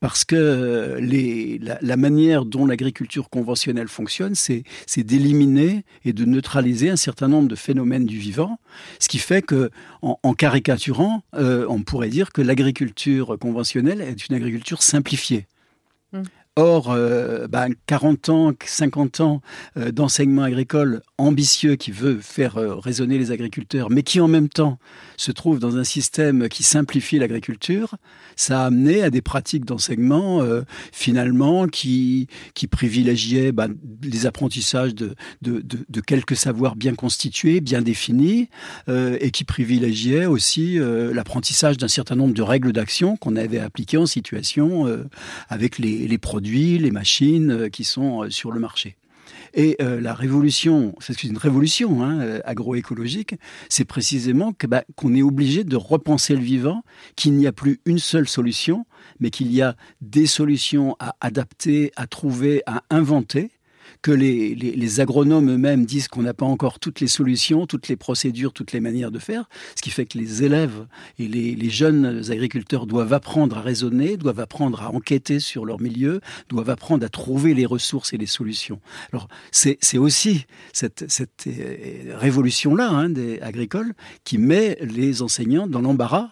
parce 0.00 0.24
que 0.24 0.34
euh, 0.34 1.78
la, 1.82 1.96
manière 1.96 2.46
dont 2.46 2.66
l'agriculture 2.66 3.28
conventionnelle 3.28 3.88
fonctionne, 3.88 4.34
c'est 4.34 4.64
d'éliminer 4.96 5.84
et 6.04 6.12
de 6.12 6.24
neutraliser 6.24 6.90
un 6.90 6.96
certain 6.96 7.28
nombre 7.28 7.48
de 7.48 7.54
phénomènes 7.54 8.06
du 8.06 8.18
vivant, 8.18 8.58
ce 8.98 9.08
qui 9.08 9.18
fait 9.18 9.42
que, 9.42 9.70
en, 10.00 10.18
en 10.22 10.34
caricaturant, 10.34 11.22
euh, 11.34 11.66
on 11.68 11.82
pourrait 11.82 12.08
dire 12.08 12.32
que 12.32 12.40
l'agriculture 12.40 13.38
conventionnelle 13.38 14.00
est 14.00 14.26
une 14.26 14.34
agriculture 14.34 14.82
simplifiée. 14.82 15.46
Mmh. 16.12 16.22
Or, 16.62 16.94
40 17.86 18.28
euh, 18.28 18.32
ans, 18.32 18.52
50 18.62 19.20
ans 19.20 19.40
euh, 19.78 19.92
d'enseignement 19.92 20.42
agricole 20.42 21.00
ambitieux 21.16 21.76
qui 21.76 21.90
veut 21.90 22.18
faire 22.20 22.58
euh, 22.58 22.74
raisonner 22.74 23.16
les 23.16 23.30
agriculteurs, 23.30 23.88
mais 23.88 24.02
qui 24.02 24.20
en 24.20 24.28
même 24.28 24.50
temps 24.50 24.78
se 25.16 25.32
trouve 25.32 25.58
dans 25.58 25.78
un 25.78 25.84
système 25.84 26.50
qui 26.50 26.62
simplifie 26.62 27.18
l'agriculture, 27.18 27.94
ça 28.36 28.60
a 28.60 28.66
amené 28.66 29.02
à 29.02 29.08
des 29.08 29.22
pratiques 29.22 29.64
d'enseignement 29.64 30.42
finalement 30.92 31.66
qui, 31.66 32.26
qui 32.54 32.66
privilégiaient 32.66 33.52
bah, 33.52 33.68
les 34.02 34.24
apprentissages 34.24 34.94
de, 34.94 35.14
de, 35.42 35.62
de, 35.62 36.00
quelques 36.00 36.36
savoirs 36.36 36.74
bien 36.74 36.94
constitués, 36.94 37.60
bien 37.60 37.82
définis, 37.82 38.48
et 38.88 39.30
qui 39.30 39.44
privilégiaient 39.44 40.24
aussi 40.24 40.78
l'apprentissage 40.78 41.76
d'un 41.76 41.88
certain 41.88 42.16
nombre 42.16 42.32
de 42.32 42.40
règles 42.40 42.72
d'action 42.72 43.18
qu'on 43.18 43.36
avait 43.36 43.58
appliquées 43.58 43.98
en 43.98 44.06
situation 44.06 44.86
avec 45.50 45.78
les, 45.78 46.08
les 46.08 46.18
produits 46.18 46.49
les 46.50 46.90
machines 46.90 47.50
euh, 47.50 47.68
qui 47.68 47.84
sont 47.84 48.24
euh, 48.24 48.30
sur 48.30 48.50
le 48.52 48.60
marché. 48.60 48.96
Et 49.54 49.76
euh, 49.80 50.00
la 50.00 50.14
révolution, 50.14 50.94
c'est 51.00 51.24
une 51.24 51.36
révolution 51.36 52.04
hein, 52.04 52.40
agroécologique, 52.44 53.34
c'est 53.68 53.84
précisément 53.84 54.52
bah, 54.68 54.84
qu'on 54.94 55.14
est 55.14 55.22
obligé 55.22 55.64
de 55.64 55.76
repenser 55.76 56.36
le 56.36 56.42
vivant, 56.42 56.82
qu'il 57.16 57.34
n'y 57.34 57.48
a 57.48 57.52
plus 57.52 57.80
une 57.84 57.98
seule 57.98 58.28
solution, 58.28 58.86
mais 59.18 59.30
qu'il 59.30 59.52
y 59.52 59.60
a 59.60 59.76
des 60.00 60.26
solutions 60.26 60.94
à 61.00 61.16
adapter, 61.20 61.90
à 61.96 62.06
trouver, 62.06 62.62
à 62.66 62.82
inventer, 62.90 63.50
que 64.02 64.10
les, 64.10 64.54
les, 64.54 65.00
agronomes 65.00 65.50
eux-mêmes 65.50 65.84
disent 65.84 66.08
qu'on 66.08 66.22
n'a 66.22 66.34
pas 66.34 66.46
encore 66.46 66.78
toutes 66.78 67.00
les 67.00 67.06
solutions, 67.06 67.66
toutes 67.66 67.88
les 67.88 67.96
procédures, 67.96 68.52
toutes 68.52 68.72
les 68.72 68.80
manières 68.80 69.10
de 69.10 69.18
faire, 69.18 69.48
ce 69.76 69.82
qui 69.82 69.90
fait 69.90 70.06
que 70.06 70.18
les 70.18 70.42
élèves 70.42 70.86
et 71.18 71.28
les, 71.28 71.54
les 71.54 71.70
jeunes 71.70 72.22
agriculteurs 72.30 72.86
doivent 72.86 73.12
apprendre 73.12 73.58
à 73.58 73.60
raisonner, 73.60 74.16
doivent 74.16 74.40
apprendre 74.40 74.82
à 74.82 74.90
enquêter 74.90 75.38
sur 75.40 75.64
leur 75.64 75.80
milieu, 75.80 76.20
doivent 76.48 76.70
apprendre 76.70 77.04
à 77.04 77.08
trouver 77.08 77.54
les 77.54 77.66
ressources 77.66 78.12
et 78.12 78.18
les 78.18 78.26
solutions. 78.26 78.80
Alors 79.12 79.28
c'est 79.52 79.98
aussi 79.98 80.46
cette, 80.72 81.10
cette 81.10 81.46
euh, 81.46 82.16
révolution-là 82.16 82.88
hein, 82.88 83.10
des 83.10 83.40
agricoles 83.40 83.92
qui 84.24 84.38
met 84.38 84.78
les 84.80 85.22
enseignants 85.22 85.66
dans 85.66 85.80
l'embarras 85.80 86.30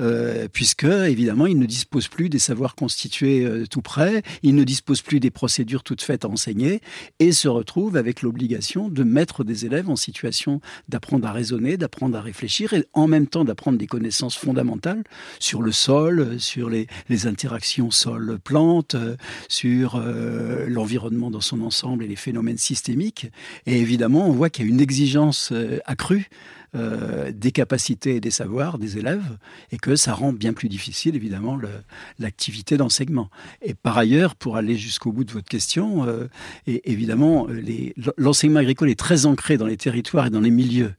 euh, 0.00 0.48
puisque 0.52 0.84
évidemment 0.84 1.46
ils 1.46 1.58
ne 1.58 1.66
disposent 1.66 2.08
plus 2.08 2.28
des 2.28 2.38
savoirs 2.38 2.74
constitués 2.74 3.44
euh, 3.44 3.66
tout 3.66 3.82
près, 3.82 4.22
ils 4.42 4.54
ne 4.54 4.64
disposent 4.64 5.02
plus 5.02 5.20
des 5.20 5.30
procédures 5.30 5.82
toutes 5.82 6.02
faites 6.02 6.24
à 6.24 6.28
enseigner, 6.28 6.80
et 7.18 7.32
se 7.32 7.48
retrouvent 7.48 7.96
avec 7.96 8.22
l'obligation 8.22 8.88
de 8.88 9.02
mettre 9.02 9.44
des 9.44 9.66
élèves 9.66 9.88
en 9.88 9.96
situation 9.96 10.60
d'apprendre 10.88 11.26
à 11.26 11.32
raisonner, 11.32 11.76
d'apprendre 11.76 12.16
à 12.16 12.20
réfléchir, 12.20 12.72
et 12.72 12.84
en 12.92 13.06
même 13.08 13.26
temps 13.26 13.44
d'apprendre 13.44 13.78
des 13.78 13.86
connaissances 13.86 14.36
fondamentales 14.36 15.04
sur 15.38 15.62
le 15.62 15.72
sol, 15.72 16.40
sur 16.40 16.70
les, 16.70 16.86
les 17.08 17.26
interactions 17.26 17.90
sol-plante, 17.90 18.96
sur 19.48 19.96
euh, 19.96 20.66
l'environnement 20.68 21.30
dans 21.30 21.40
son 21.40 21.60
ensemble 21.60 22.04
et 22.04 22.08
les 22.08 22.16
phénomènes 22.16 22.58
systémiques. 22.58 23.26
Et 23.66 23.80
évidemment, 23.80 24.28
on 24.28 24.32
voit 24.32 24.50
qu'il 24.50 24.66
y 24.66 24.68
a 24.68 24.70
une 24.70 24.80
exigence 24.80 25.52
accrue 25.86 26.28
euh, 26.74 27.32
des 27.32 27.50
capacités 27.50 28.16
et 28.16 28.20
des 28.20 28.30
savoirs 28.30 28.78
des 28.78 28.98
élèves 28.98 29.38
et 29.72 29.78
que 29.78 29.96
ça 29.96 30.12
rend 30.12 30.32
bien 30.32 30.52
plus 30.52 30.68
difficile 30.68 31.16
évidemment 31.16 31.58
l'activité 32.18 32.76
d'enseignement. 32.76 33.30
Et 33.62 33.72
par 33.72 33.96
ailleurs, 33.96 34.34
pour 34.34 34.56
aller 34.56 34.76
jusqu'au 34.76 35.10
bout 35.10 35.24
de 35.24 35.32
votre 35.32 35.48
question, 35.48 36.04
euh, 36.04 36.28
et 36.66 36.90
évidemment, 36.90 37.46
l'enseignement 38.18 38.60
agricole 38.60 38.90
est 38.90 38.98
très 38.98 39.24
ancré 39.24 39.56
dans 39.56 39.66
les 39.66 39.78
territoires 39.78 40.26
et 40.26 40.30
dans 40.30 40.40
les 40.40 40.50
milieux. 40.50 40.92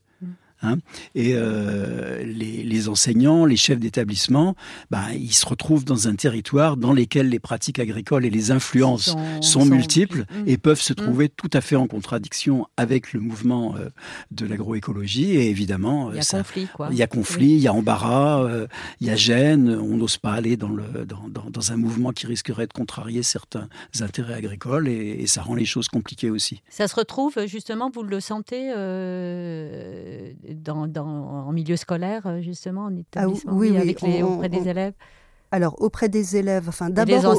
Hein. 0.62 0.76
et 1.14 1.32
euh, 1.34 2.22
les, 2.22 2.62
les, 2.64 2.88
enseignants, 2.88 3.46
les 3.46 3.56
chefs 3.56 3.78
d'établissement, 3.78 4.54
bah, 4.90 5.06
ils 5.14 5.32
se 5.32 5.46
retrouvent 5.46 5.86
dans 5.86 6.06
un 6.06 6.14
territoire 6.14 6.76
dans 6.76 6.92
lequel 6.92 7.30
les 7.30 7.38
pratiques 7.38 7.78
agricoles 7.78 8.26
et 8.26 8.30
les 8.30 8.50
influences 8.50 9.16
sont, 9.40 9.64
multiples 9.64 10.24
et 10.46 10.58
peuvent 10.58 10.80
se 10.80 10.92
mmh. 10.92 10.96
trouver 10.96 11.28
tout 11.30 11.48
à 11.54 11.62
fait 11.62 11.76
en 11.76 11.86
contradiction 11.86 12.66
avec 12.76 13.14
le 13.14 13.20
mouvement 13.20 13.74
euh, 13.76 13.88
de 14.30 14.46
l'agroécologie. 14.46 15.32
Et 15.32 15.48
évidemment, 15.48 16.12
il 16.12 16.16
y 16.16 16.20
a 16.20 16.24
conflit, 16.24 16.68
quoi. 16.74 16.88
Il 16.90 16.96
y 16.96 17.02
a 17.02 17.06
conflit, 17.06 17.50
il 17.52 17.60
y 17.60 17.68
a 17.68 17.72
embarras, 17.72 18.44
euh, 18.44 18.66
il 19.00 19.06
y 19.06 19.10
a 19.10 19.16
gêne. 19.16 19.70
On 19.70 19.96
n'ose 19.96 20.18
pas 20.18 20.32
aller 20.32 20.58
dans, 20.58 20.68
le, 20.68 21.06
dans, 21.06 21.28
dans, 21.28 21.48
dans, 21.48 21.72
un 21.72 21.76
mouvement 21.76 22.12
qui 22.12 22.26
risquerait 22.26 22.66
de 22.66 22.72
contrarier 22.72 23.22
certains 23.22 23.68
intérêts 24.00 24.34
agricoles 24.34 24.88
et, 24.88 25.20
et, 25.20 25.26
ça 25.26 25.42
rend 25.42 25.54
les 25.54 25.64
choses 25.64 25.88
compliquées 25.88 26.30
aussi. 26.30 26.62
Ça 26.68 26.88
se 26.88 26.94
retrouve 26.94 27.46
justement, 27.46 27.90
vous 27.90 28.02
le 28.02 28.20
sentez 28.20 28.72
dans, 30.54 30.88
en 30.96 31.52
milieu 31.52 31.76
scolaire, 31.76 32.26
euh, 32.26 32.40
justement, 32.40 32.84
en 32.84 32.94
ah 32.96 33.00
établissement, 33.00 33.52
oui, 33.54 33.76
avec 33.76 34.00
les, 34.02 34.22
auprès 34.22 34.48
des 34.48 34.68
élèves? 34.68 34.94
Alors 35.52 35.80
auprès 35.80 36.08
des 36.08 36.36
élèves, 36.36 36.68
enfin 36.68 36.90
d'abord 36.90 37.36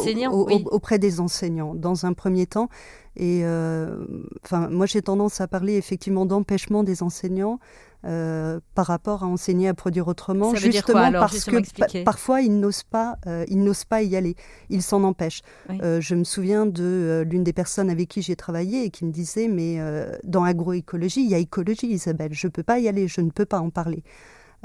auprès 0.72 1.00
des 1.00 1.20
enseignants 1.20 1.75
dans 1.75 2.06
un 2.06 2.13
premier 2.13 2.46
temps. 2.46 2.70
Et 3.15 3.41
euh, 3.44 4.06
enfin 4.44 4.70
moi 4.70 4.86
j'ai 4.86 5.01
tendance 5.01 5.41
à 5.41 5.48
parler 5.48 5.75
effectivement 5.75 6.25
d'empêchement 6.25 6.84
des 6.84 7.03
enseignants 7.03 7.60
euh, 8.03 8.60
par 8.74 8.88
rapport 8.88 9.24
à 9.24 9.27
enseigner 9.27 9.68
à 9.68 9.75
produire 9.75 10.08
autrement, 10.08 10.56
justement 10.56 11.12
parce 11.12 11.46
que 11.46 12.03
parfois 12.03 12.41
ils 12.41 12.60
n'osent 12.60 12.82
pas, 12.82 13.18
euh, 13.27 13.46
ils 13.48 13.63
n'osent 13.63 13.86
pas 13.86 14.01
y 14.01 14.15
aller, 14.15 14.36
ils 14.72 14.82
s'en 14.82 15.03
empêchent. 15.03 15.44
Euh, 15.70 16.01
je 16.01 16.15
me 16.15 16.24
souviens 16.24 16.65
de 16.65 17.24
l'une 17.30 17.44
des 17.44 17.53
personnes 17.53 17.91
avec 17.91 18.10
qui 18.10 18.24
j'ai 18.24 18.36
travaillé 18.36 18.86
et 18.86 18.89
qui 18.89 19.06
me 19.06 19.12
disait 19.12 19.48
mais 19.48 19.77
dans 20.24 20.44
agroécologie 20.44 21.22
il 21.22 21.30
y 21.30 21.36
a 21.36 21.38
écologie 21.38 21.88
Isabelle, 21.88 22.34
je 22.34 22.48
peux 22.48 22.63
pas 22.63 22.80
y 22.80 22.88
aller, 22.88 23.08
je 23.08 23.22
ne 23.22 23.30
peux 23.30 23.46
pas 23.46 23.60
en 23.60 23.70
parler. 23.70 24.03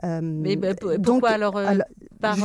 mais 0.03 0.57
bah, 0.57 0.75
pourquoi 0.75 0.97
donc, 0.97 1.25
alors, 1.27 1.61
par 2.23 2.39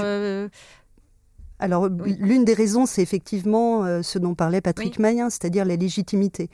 alors, 1.62 1.88
l'une 1.88 2.44
des 2.44 2.54
raisons, 2.54 2.86
c'est 2.86 3.02
effectivement 3.02 4.02
ce 4.02 4.20
dont 4.20 4.36
parlait 4.36 4.62
Patrick 4.62 4.98
Mayen, 5.00 5.30
c'est-à-dire 5.30 5.64
la 5.64 5.76
légitimité. 5.76 6.50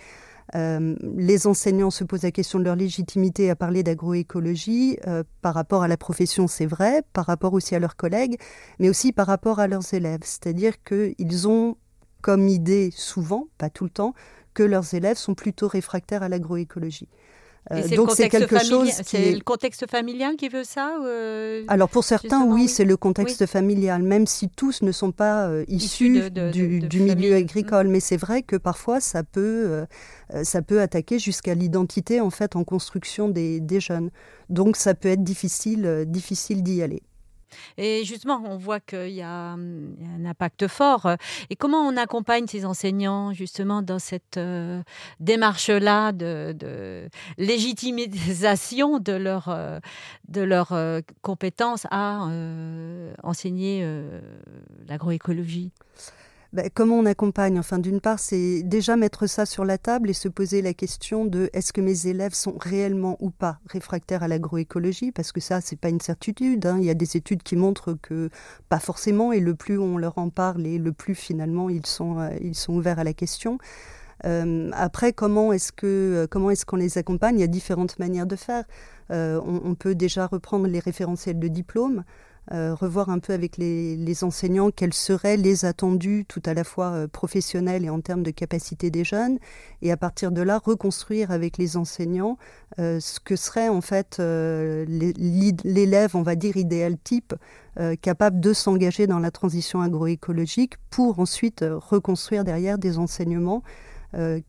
Euh, 0.55 0.95
les 1.17 1.45
enseignants 1.45 1.91
se 1.91 2.03
posent 2.03 2.23
la 2.23 2.31
question 2.31 2.59
de 2.59 2.63
leur 2.63 2.75
légitimité 2.75 3.49
à 3.49 3.55
parler 3.55 3.83
d'agroécologie 3.83 4.97
euh, 5.07 5.23
par 5.41 5.53
rapport 5.53 5.83
à 5.83 5.87
la 5.87 5.97
profession, 5.97 6.47
c'est 6.47 6.65
vrai, 6.65 7.03
par 7.13 7.25
rapport 7.25 7.53
aussi 7.53 7.75
à 7.75 7.79
leurs 7.79 7.95
collègues, 7.95 8.37
mais 8.79 8.89
aussi 8.89 9.11
par 9.11 9.27
rapport 9.27 9.59
à 9.59 9.67
leurs 9.67 9.93
élèves. 9.93 10.21
C'est-à-dire 10.23 10.81
qu'ils 10.83 11.47
ont 11.47 11.75
comme 12.21 12.47
idée, 12.47 12.91
souvent, 12.95 13.47
pas 13.57 13.69
tout 13.69 13.83
le 13.83 13.89
temps, 13.89 14.13
que 14.53 14.63
leurs 14.63 14.93
élèves 14.93 15.17
sont 15.17 15.35
plutôt 15.35 15.67
réfractaires 15.67 16.23
à 16.23 16.29
l'agroécologie. 16.29 17.09
Euh, 17.71 17.87
donc 17.95 18.11
c'est 18.11 18.29
quelque 18.29 18.59
chose. 18.63 18.89
C'est 19.03 19.33
le 19.33 19.41
contexte 19.41 19.89
familial 19.89 20.35
qui 20.35 20.49
veut 20.49 20.63
ça 20.63 20.97
euh, 21.03 21.63
Alors 21.67 21.89
pour 21.89 22.03
certains, 22.03 22.45
oui, 22.45 22.67
c'est 22.67 22.85
le 22.85 22.97
contexte 22.97 23.45
familial, 23.45 24.03
même 24.03 24.27
si 24.27 24.49
tous 24.49 24.81
ne 24.81 24.91
sont 24.91 25.11
pas 25.11 25.47
euh, 25.47 25.65
issus 25.67 26.29
du, 26.29 26.99
milieu 26.99 27.35
agricole. 27.35 27.87
Mais 27.87 27.99
c'est 27.99 28.17
vrai 28.17 28.41
que 28.41 28.55
parfois 28.55 28.99
ça 28.99 29.23
peut, 29.23 29.85
ça 30.43 30.61
peut 30.61 30.81
attaquer 30.81 31.19
jusqu'à 31.19 31.53
l'identité 31.53 32.21
en 32.21 32.29
fait 32.29 32.55
en 32.55 32.63
construction 32.63 33.29
des, 33.29 33.59
des, 33.59 33.79
jeunes. 33.79 34.09
Donc 34.49 34.77
ça 34.77 34.93
peut 34.93 35.09
être 35.09 35.23
difficile, 35.23 36.05
difficile 36.07 36.63
d'y 36.63 36.81
aller. 36.81 37.01
Et 37.77 38.03
justement, 38.03 38.41
on 38.45 38.57
voit 38.57 38.79
qu'il 38.79 39.09
y, 39.09 39.21
a 39.21 39.29
un 39.29 40.25
impact 40.25 40.67
fort. 40.67 41.09
Et 41.49 41.55
comment 41.55 41.79
on 41.79 41.97
accompagne 41.97 42.47
ces 42.47 42.65
enseignants 42.65 43.33
justement 43.33 43.81
dans 43.81 43.99
cette 43.99 44.37
euh, 44.37 44.81
démarche-là 45.19 46.11
de, 46.11 47.09
légitimisation 47.37 48.99
de 48.99 49.13
leur, 49.13 49.49
euh, 49.49 49.79
de 50.27 50.41
leur 50.41 50.73
euh, 50.73 51.01
compétence 51.21 51.85
à 51.91 52.27
enseigner 53.23 53.87
l'agroécologie? 54.87 55.71
Ben, 56.53 56.69
comment 56.73 56.95
on 56.95 57.05
accompagne? 57.05 57.59
Enfin, 57.59 57.77
d'une 57.77 57.99
part, 57.99 58.19
c'est 58.19 58.63
déjà 58.63 58.95
mettre 58.95 59.27
ça 59.27 59.45
sur 59.45 59.65
la 59.65 59.77
table 59.77 60.09
et 60.09 60.13
se 60.13 60.29
poser 60.29 60.61
la 60.61 60.73
question 60.73 61.25
de 61.25 61.49
est-ce 61.53 61.73
que 61.73 61.81
mes 61.81 62.07
élèves 62.07 62.33
sont 62.33 62.55
réellement 62.57 63.17
ou 63.19 63.31
pas 63.31 63.59
réfractaires 63.67 64.23
à 64.23 64.27
l'agroécologie? 64.27 65.11
Parce 65.11 65.31
que 65.31 65.41
ça, 65.41 65.59
c'est 65.59 65.75
pas 65.75 65.89
une 65.89 65.99
certitude. 65.99 66.65
Hein. 66.65 66.77
Il 66.79 66.85
y 66.85 66.89
a 66.89 66.93
des 66.93 67.17
études 67.17 67.43
qui 67.43 67.57
montrent 67.57 67.97
que 68.01 68.29
pas 68.69 68.79
forcément, 68.79 69.33
et 69.33 69.41
le 69.41 69.55
plus 69.55 69.77
on 69.77 69.97
leur 69.97 70.17
en 70.17 70.29
parle, 70.29 70.65
et 70.65 70.77
le 70.77 70.93
plus 70.93 71.15
finalement 71.15 71.69
ils 71.69 71.85
sont, 71.85 72.19
euh, 72.19 72.29
ils 72.41 72.55
sont 72.55 72.73
ouverts 72.73 72.99
à 72.99 73.03
la 73.03 73.13
question. 73.13 73.57
après, 74.23 75.13
comment 75.13 75.53
est-ce 75.53 75.71
que 75.71 76.27
comment 76.31 76.49
est-ce 76.49 76.65
qu'on 76.65 76.77
les 76.77 76.97
accompagne? 76.97 77.37
Il 77.37 77.41
y 77.41 77.43
a 77.43 77.47
différentes 77.47 77.99
manières 77.99 78.25
de 78.25 78.35
faire. 78.35 78.65
On, 79.09 79.61
on, 79.63 79.75
peut 79.75 79.95
déjà 79.95 80.25
reprendre 80.27 80.67
les 80.67 80.79
référentiels 80.79 81.39
de 81.39 81.47
diplôme. 81.47 82.03
Euh, 82.53 82.73
revoir 82.75 83.09
un 83.09 83.19
peu 83.19 83.33
avec 83.33 83.57
les, 83.57 84.23
enseignants 84.23 84.71
quels 84.71 84.93
seraient 84.93 85.35
les 85.35 85.65
attendus 85.65 86.23
tout 86.27 86.41
à 86.45 86.53
la 86.53 86.63
fois 86.63 86.91
euh, 86.91 87.07
professionnels 87.07 87.83
et 87.83 87.89
en 87.89 87.99
termes 87.99 88.23
de 88.23 88.31
capacité 88.31 88.89
des 88.89 89.03
jeunes, 89.03 89.37
et 89.81 89.91
à 89.91 89.97
partir 89.97 90.31
de 90.31 90.41
là 90.41 90.57
reconstruire 90.57 91.29
avec 91.31 91.57
les 91.57 91.75
enseignants 91.75 92.37
euh, 92.79 93.01
ce 93.01 93.19
que 93.19 93.35
serait 93.35 93.67
en 93.67 93.81
fait 93.81 94.19
l'élève, 94.19 96.15
on 96.15 96.21
va 96.21 96.35
dire 96.35 96.55
idéal 96.57 96.97
type, 96.97 97.35
capable 98.01 98.39
de 98.39 98.53
s'engager 98.53 99.05
dans 99.05 99.19
la 99.19 99.29
transition 99.29 99.81
agroécologique 99.81 100.77
pour 100.89 101.19
ensuite 101.19 101.63
reconstruire 101.69 102.43
derrière 102.43 102.79
des 102.79 102.97
enseignements 102.97 103.61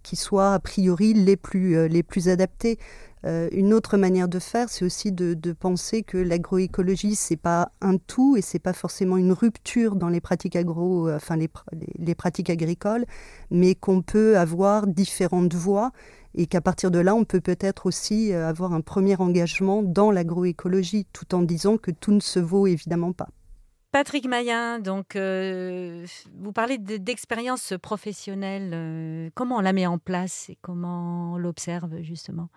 qui 0.03 0.17
soient 0.17 0.55
a 0.55 0.59
priori 0.59 1.13
les 1.13 1.37
plus, 1.37 1.89
les 1.89 2.03
plus 2.03 2.31
adaptés. 2.31 2.79
Euh, 3.25 3.49
une 3.53 3.75
autre 3.75 3.97
manière 3.97 4.29
de 4.29 4.39
faire, 4.39 4.69
c'est 4.69 4.85
aussi 4.85 5.13
de, 5.13 5.35
penser 5.53 6.03
que 6.03 6.19
l'agroécologie, 6.19 7.15
c'est 7.15 7.37
pas 7.37 7.73
un 7.81 7.97
tout 7.97 8.37
et 8.37 8.43
c'est 8.43 8.59
pas 8.59 8.73
forcément 8.73 9.17
une 9.17 9.33
rupture 9.33 9.97
dans 9.97 10.09
les 10.09 10.21
pratiques 10.21 10.57
agro, 10.57 11.09
euh, 11.09 11.17
enfin 11.17 11.37
les, 11.37 12.15
pratiques 12.15 12.51
agricoles, 12.51 13.07
mais 13.51 13.75
qu'on 13.75 14.03
peut 14.03 14.39
avoir 14.39 14.87
différentes 14.87 15.55
voies 15.55 15.91
et 16.35 16.47
qu'à 16.47 16.61
partir 16.61 16.91
de 16.91 16.99
là, 16.99 17.15
on 17.15 17.25
peut 17.25 17.41
peut-être 17.41 17.87
aussi 17.87 18.33
euh, 18.33 18.49
avoir 18.49 18.73
un 18.73 18.83
premier 18.83 19.17
engagement 19.21 19.83
dans 19.83 20.11
l'agroécologie, 20.11 21.07
tout 21.13 21.35
en 21.35 21.43
disant 21.43 21.77
que 21.77 21.91
tout 21.91 22.13
ne 22.13 22.21
se 22.21 22.39
vaut 22.39 22.67
évidemment 22.67 23.13
pas. 23.13 23.29
Patrick 23.91 24.29
Mayen, 24.29 24.81
donc 24.81 25.17
vous 25.17 26.53
parlez 26.53 26.77
d'expérience 26.77 27.73
professionnelle. 27.81 29.31
comment 29.35 29.57
on 29.57 29.61
la 29.61 29.73
met 29.73 29.87
en 29.87 29.97
place 29.97 30.51
et 30.51 30.59
comment 30.61 31.33
on 31.33 31.39
l'observe 31.39 32.03
justement? 32.03 32.51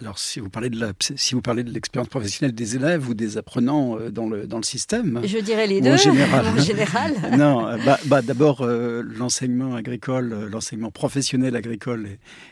Alors, 0.00 0.20
si 0.20 0.38
vous 0.38 0.48
parlez 0.48 0.70
de 0.70 0.78
la, 0.78 0.92
si 1.00 1.34
vous 1.34 1.42
parlez 1.42 1.64
de 1.64 1.72
l'expérience 1.72 2.08
professionnelle 2.08 2.54
des 2.54 2.76
élèves 2.76 3.08
ou 3.08 3.14
des 3.14 3.36
apprenants 3.36 3.98
euh, 3.98 4.12
dans 4.12 4.28
le 4.28 4.46
dans 4.46 4.58
le 4.58 4.62
système, 4.62 5.20
je 5.24 5.38
dirais 5.38 5.66
les 5.66 5.80
deux. 5.80 5.90
En 5.90 5.96
général. 5.96 6.46
en 6.46 6.56
général. 6.56 7.14
non, 7.36 7.66
euh, 7.66 7.78
bah, 7.84 7.98
bah 8.04 8.22
d'abord 8.22 8.60
euh, 8.60 9.02
l'enseignement 9.02 9.74
agricole, 9.74 10.48
l'enseignement 10.52 10.92
professionnel 10.92 11.56
agricole 11.56 12.10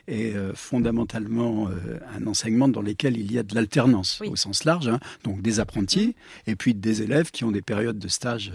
est, 0.08 0.30
est 0.32 0.34
fondamentalement 0.54 1.68
un 2.18 2.26
enseignement 2.26 2.68
dans 2.68 2.82
lequel 2.82 3.16
il 3.16 3.30
y 3.30 3.38
a 3.38 3.44
de 3.44 3.54
l'alternance 3.54 4.20
au 4.26 4.34
sens 4.34 4.64
large, 4.64 4.88
hein, 4.88 4.98
donc 5.22 5.40
des 5.40 5.60
apprentis 5.60 6.16
et 6.48 6.56
puis 6.56 6.74
des 6.74 7.02
élèves 7.02 7.30
qui 7.30 7.44
ont 7.44 7.52
des 7.52 7.62
périodes 7.62 7.98
de 7.98 8.08
stage 8.08 8.52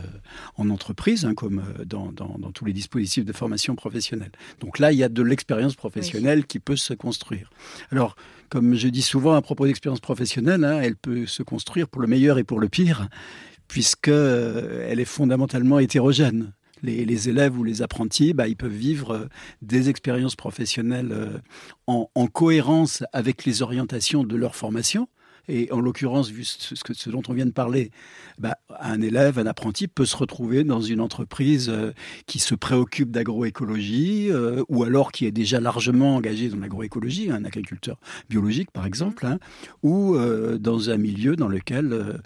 en 0.58 0.70
entreprise, 0.70 1.24
hein, 1.24 1.34
comme 1.34 1.64
dans, 1.86 2.12
dans, 2.12 2.36
dans, 2.38 2.52
tous 2.52 2.66
les 2.66 2.74
dispositifs 2.74 3.24
de 3.24 3.34
formation 3.34 3.76
professionnelle. 3.76 4.32
Donc 4.60 4.80
là, 4.80 4.92
il 4.92 4.98
y 4.98 5.04
a 5.04 5.10
de 5.10 5.22
l'expérience 5.24 5.76
professionnelle 5.76 6.46
qui 6.46 6.60
peut 6.60 6.76
se 6.76 6.94
construire. 6.94 7.50
Alors 7.92 8.16
comme 8.52 8.76
je 8.76 8.90
dis 8.90 9.02
souvent 9.02 9.34
à 9.34 9.42
propos 9.42 9.66
d'expérience 9.66 10.02
professionnelle, 10.02 10.66
hein, 10.66 10.82
elle 10.82 10.98
peut 10.98 11.26
se 11.26 11.42
construire 11.42 11.88
pour 11.88 12.02
le 12.02 12.08
meilleur 12.08 12.38
et 12.38 12.44
pour 12.44 12.60
le 12.60 12.68
pire, 12.68 13.08
puisqu'elle 13.70 14.14
euh, 14.14 14.96
est 14.96 15.06
fondamentalement 15.06 15.80
hétérogène. 15.80 16.52
Les, 16.84 17.30
élèves 17.30 17.58
ou 17.58 17.64
les 17.64 17.82
apprentis, 17.84 18.34
bah, 18.34 18.46
peuvent 18.58 18.72
vivre 18.72 19.12
euh, 19.12 19.26
des 19.62 19.90
expériences 19.90 20.36
professionnelles 20.36 21.12
euh, 21.14 21.38
en, 21.88 22.28
cohérence 22.28 23.04
avec 23.14 23.46
les 23.46 23.62
orientations 23.62 24.24
de 24.24 24.36
leur 24.36 24.56
formation. 24.56 25.08
Et 25.52 25.70
en 25.74 25.82
l'occurrence, 25.82 26.30
vu 26.30 26.46
ce, 26.46 26.76
ce, 26.76 27.10
dont 27.10 27.22
on 27.28 27.34
vient 27.34 27.46
de 27.46 27.52
parler, 27.52 27.92
bah, 28.40 28.58
un 28.80 29.02
élève, 29.02 29.38
un 29.38 29.46
apprenti 29.46 29.90
peut 29.90 30.06
se 30.06 30.16
retrouver 30.16 30.64
dans 30.64 30.80
une 30.80 31.02
entreprise 31.02 31.68
euh, 31.70 31.92
qui 32.26 32.40
se 32.40 32.56
préoccupe 32.56 33.12
d'agroécologie 33.12 34.30
euh, 34.32 34.64
ou 34.70 34.86
alors 34.86 35.12
qui 35.12 35.26
est 35.26 35.32
déjà 35.32 35.60
largement 35.60 36.16
engagé 36.16 36.48
dans 36.48 36.58
l'agroécologie, 36.58 37.32
un 37.32 37.44
agriculteur 37.44 38.00
biologique 38.30 38.72
par 38.72 38.86
exemple, 38.86 39.26
hein, 39.26 39.40
ou 39.84 40.16
euh, 40.16 40.58
dans 40.58 40.90
un 40.90 40.96
milieu 40.96 41.36
dans 41.36 41.50
lequel 41.50 42.22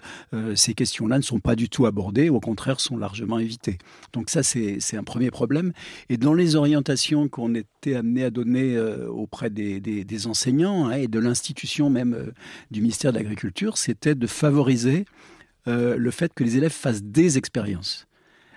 ces 0.54 0.74
questions-là 0.74 1.18
ne 1.18 1.22
sont 1.22 1.40
pas 1.40 1.56
du 1.56 1.68
tout 1.68 1.86
abordées, 1.86 2.28
au 2.28 2.38
contraire 2.38 2.78
sont 2.78 2.96
largement 2.96 3.40
évitées. 3.40 3.78
Donc 4.12 4.30
ça, 4.30 4.44
c'est 4.44 4.96
un 4.96 5.02
premier 5.02 5.32
problème. 5.32 5.72
Et 6.08 6.16
dans 6.16 6.34
les 6.34 6.54
orientations 6.54 7.28
qu'on 7.28 7.54
amené 7.94 8.24
à 8.24 8.30
donner 8.30 8.78
auprès 9.08 9.50
des, 9.50 10.26
enseignants 10.26 10.88
hein, 10.88 10.92
et 10.92 11.08
de 11.08 11.18
l'institution 11.18 11.90
même 11.90 12.32
du 12.70 12.80
ministère 12.80 13.12
de 13.12 13.18
l'Agriculture, 13.18 13.78
c'était 13.78 14.14
de 14.14 14.26
favoriser 14.26 15.04
euh, 15.68 15.96
le 15.96 16.10
fait 16.10 16.32
que 16.32 16.44
les 16.44 16.56
élèves 16.56 16.72
fassent 16.72 17.02
des 17.02 17.38
expériences 17.38 18.06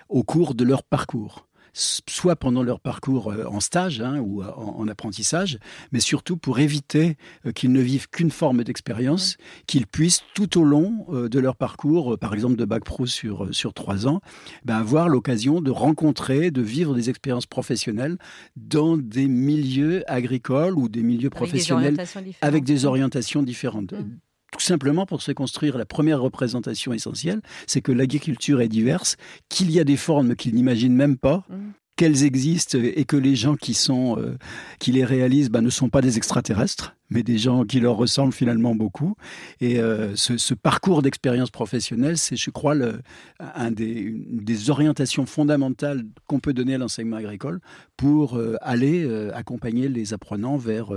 au 0.08 0.22
cours 0.22 0.54
de 0.54 0.64
leur 0.64 0.82
parcours 0.82 1.48
soit 1.72 2.36
pendant 2.36 2.62
leur 2.62 2.80
parcours 2.80 3.32
euh, 3.32 3.44
en 3.44 3.60
stage 3.60 4.00
hein, 4.00 4.18
ou 4.18 4.42
euh, 4.42 4.50
en, 4.56 4.88
apprentissage, 4.88 5.58
mais 5.92 6.00
surtout 6.00 6.36
pour 6.36 6.58
éviter 6.58 7.16
qu'ils 7.54 7.72
ne 7.72 7.80
vivent 7.80 8.08
qu'une 8.08 8.30
forme 8.30 8.64
d'expérience, 8.64 9.36
qu'ils 9.66 9.86
puissent 9.86 10.22
tout 10.34 10.58
au 10.58 10.64
long 10.64 11.06
de 11.10 11.38
leur 11.38 11.54
parcours, 11.54 12.18
par 12.18 12.34
exemple 12.34 12.56
de 12.56 12.64
bac 12.64 12.84
pro 12.84 13.06
sur, 13.06 13.54
sur 13.54 13.72
trois 13.72 14.08
ans, 14.08 14.20
ben, 14.64 14.76
avoir 14.76 15.08
l'occasion 15.08 15.60
de 15.60 15.70
rencontrer, 15.70 16.50
de 16.50 16.62
vivre 16.62 16.94
des 16.94 17.08
expériences 17.08 17.46
professionnelles 17.46 18.18
dans 18.56 18.96
des 18.96 19.28
milieux 19.28 20.02
agricoles 20.10 20.74
ou 20.74 20.88
des 20.88 21.02
milieux 21.02 21.30
professionnels 21.30 21.96
avec 22.40 22.64
des 22.64 22.84
orientations 22.84 23.42
différentes. 23.42 23.92
Mmh 23.92 24.18
tout 24.52 24.60
simplement 24.60 25.06
pour 25.06 25.22
se 25.22 25.32
construire 25.32 25.78
la 25.78 25.86
première 25.86 26.20
représentation 26.20 26.92
essentielle, 26.92 27.40
c'est 27.66 27.80
que 27.80 27.92
l'agriculture 27.92 28.60
est 28.60 28.68
diverse, 28.68 29.16
qu'il 29.48 29.70
y 29.70 29.80
a 29.80 29.84
des 29.84 29.96
formes 29.96 30.36
qu'ils 30.36 30.54
n'imaginent 30.54 30.94
même 30.94 31.16
pas, 31.16 31.44
mmh. 31.48 31.54
qu'elles 31.96 32.24
existent 32.24 32.78
et 32.78 33.04
que 33.04 33.16
les 33.16 33.36
gens 33.36 33.56
qui 33.56 33.74
sont 33.74 34.18
euh, 34.18 34.36
qui 34.78 34.92
les 34.92 35.04
réalisent 35.04 35.50
bah, 35.50 35.60
ne 35.60 35.70
sont 35.70 35.88
pas 35.88 36.00
des 36.00 36.16
extraterrestres 36.16 36.96
mais 37.10 37.22
des 37.22 37.38
gens 37.38 37.64
qui 37.64 37.80
leur 37.80 37.96
ressemblent 37.96 38.32
finalement 38.32 38.74
beaucoup. 38.74 39.14
Et 39.60 39.80
euh, 39.80 40.14
ce, 40.14 40.54
parcours 40.54 41.02
d'expérience 41.02 41.50
professionnelle, 41.50 42.16
c'est, 42.16 42.36
je 42.36 42.50
crois, 42.50 42.74
le, 42.74 43.00
un 43.38 43.70
des, 43.70 43.92
une 43.92 44.44
des 44.44 44.70
orientations 44.70 45.26
fondamentales 45.26 46.04
qu'on 46.26 46.38
peut 46.38 46.52
donner 46.52 46.74
à 46.74 46.78
l'enseignement 46.78 47.16
agricole 47.16 47.60
pour 47.96 48.36
euh, 48.36 48.56
aller 48.60 49.04
euh, 49.04 49.30
accompagner 49.34 49.88
les 49.88 50.14
apprenants 50.14 50.56
vers 50.56 50.90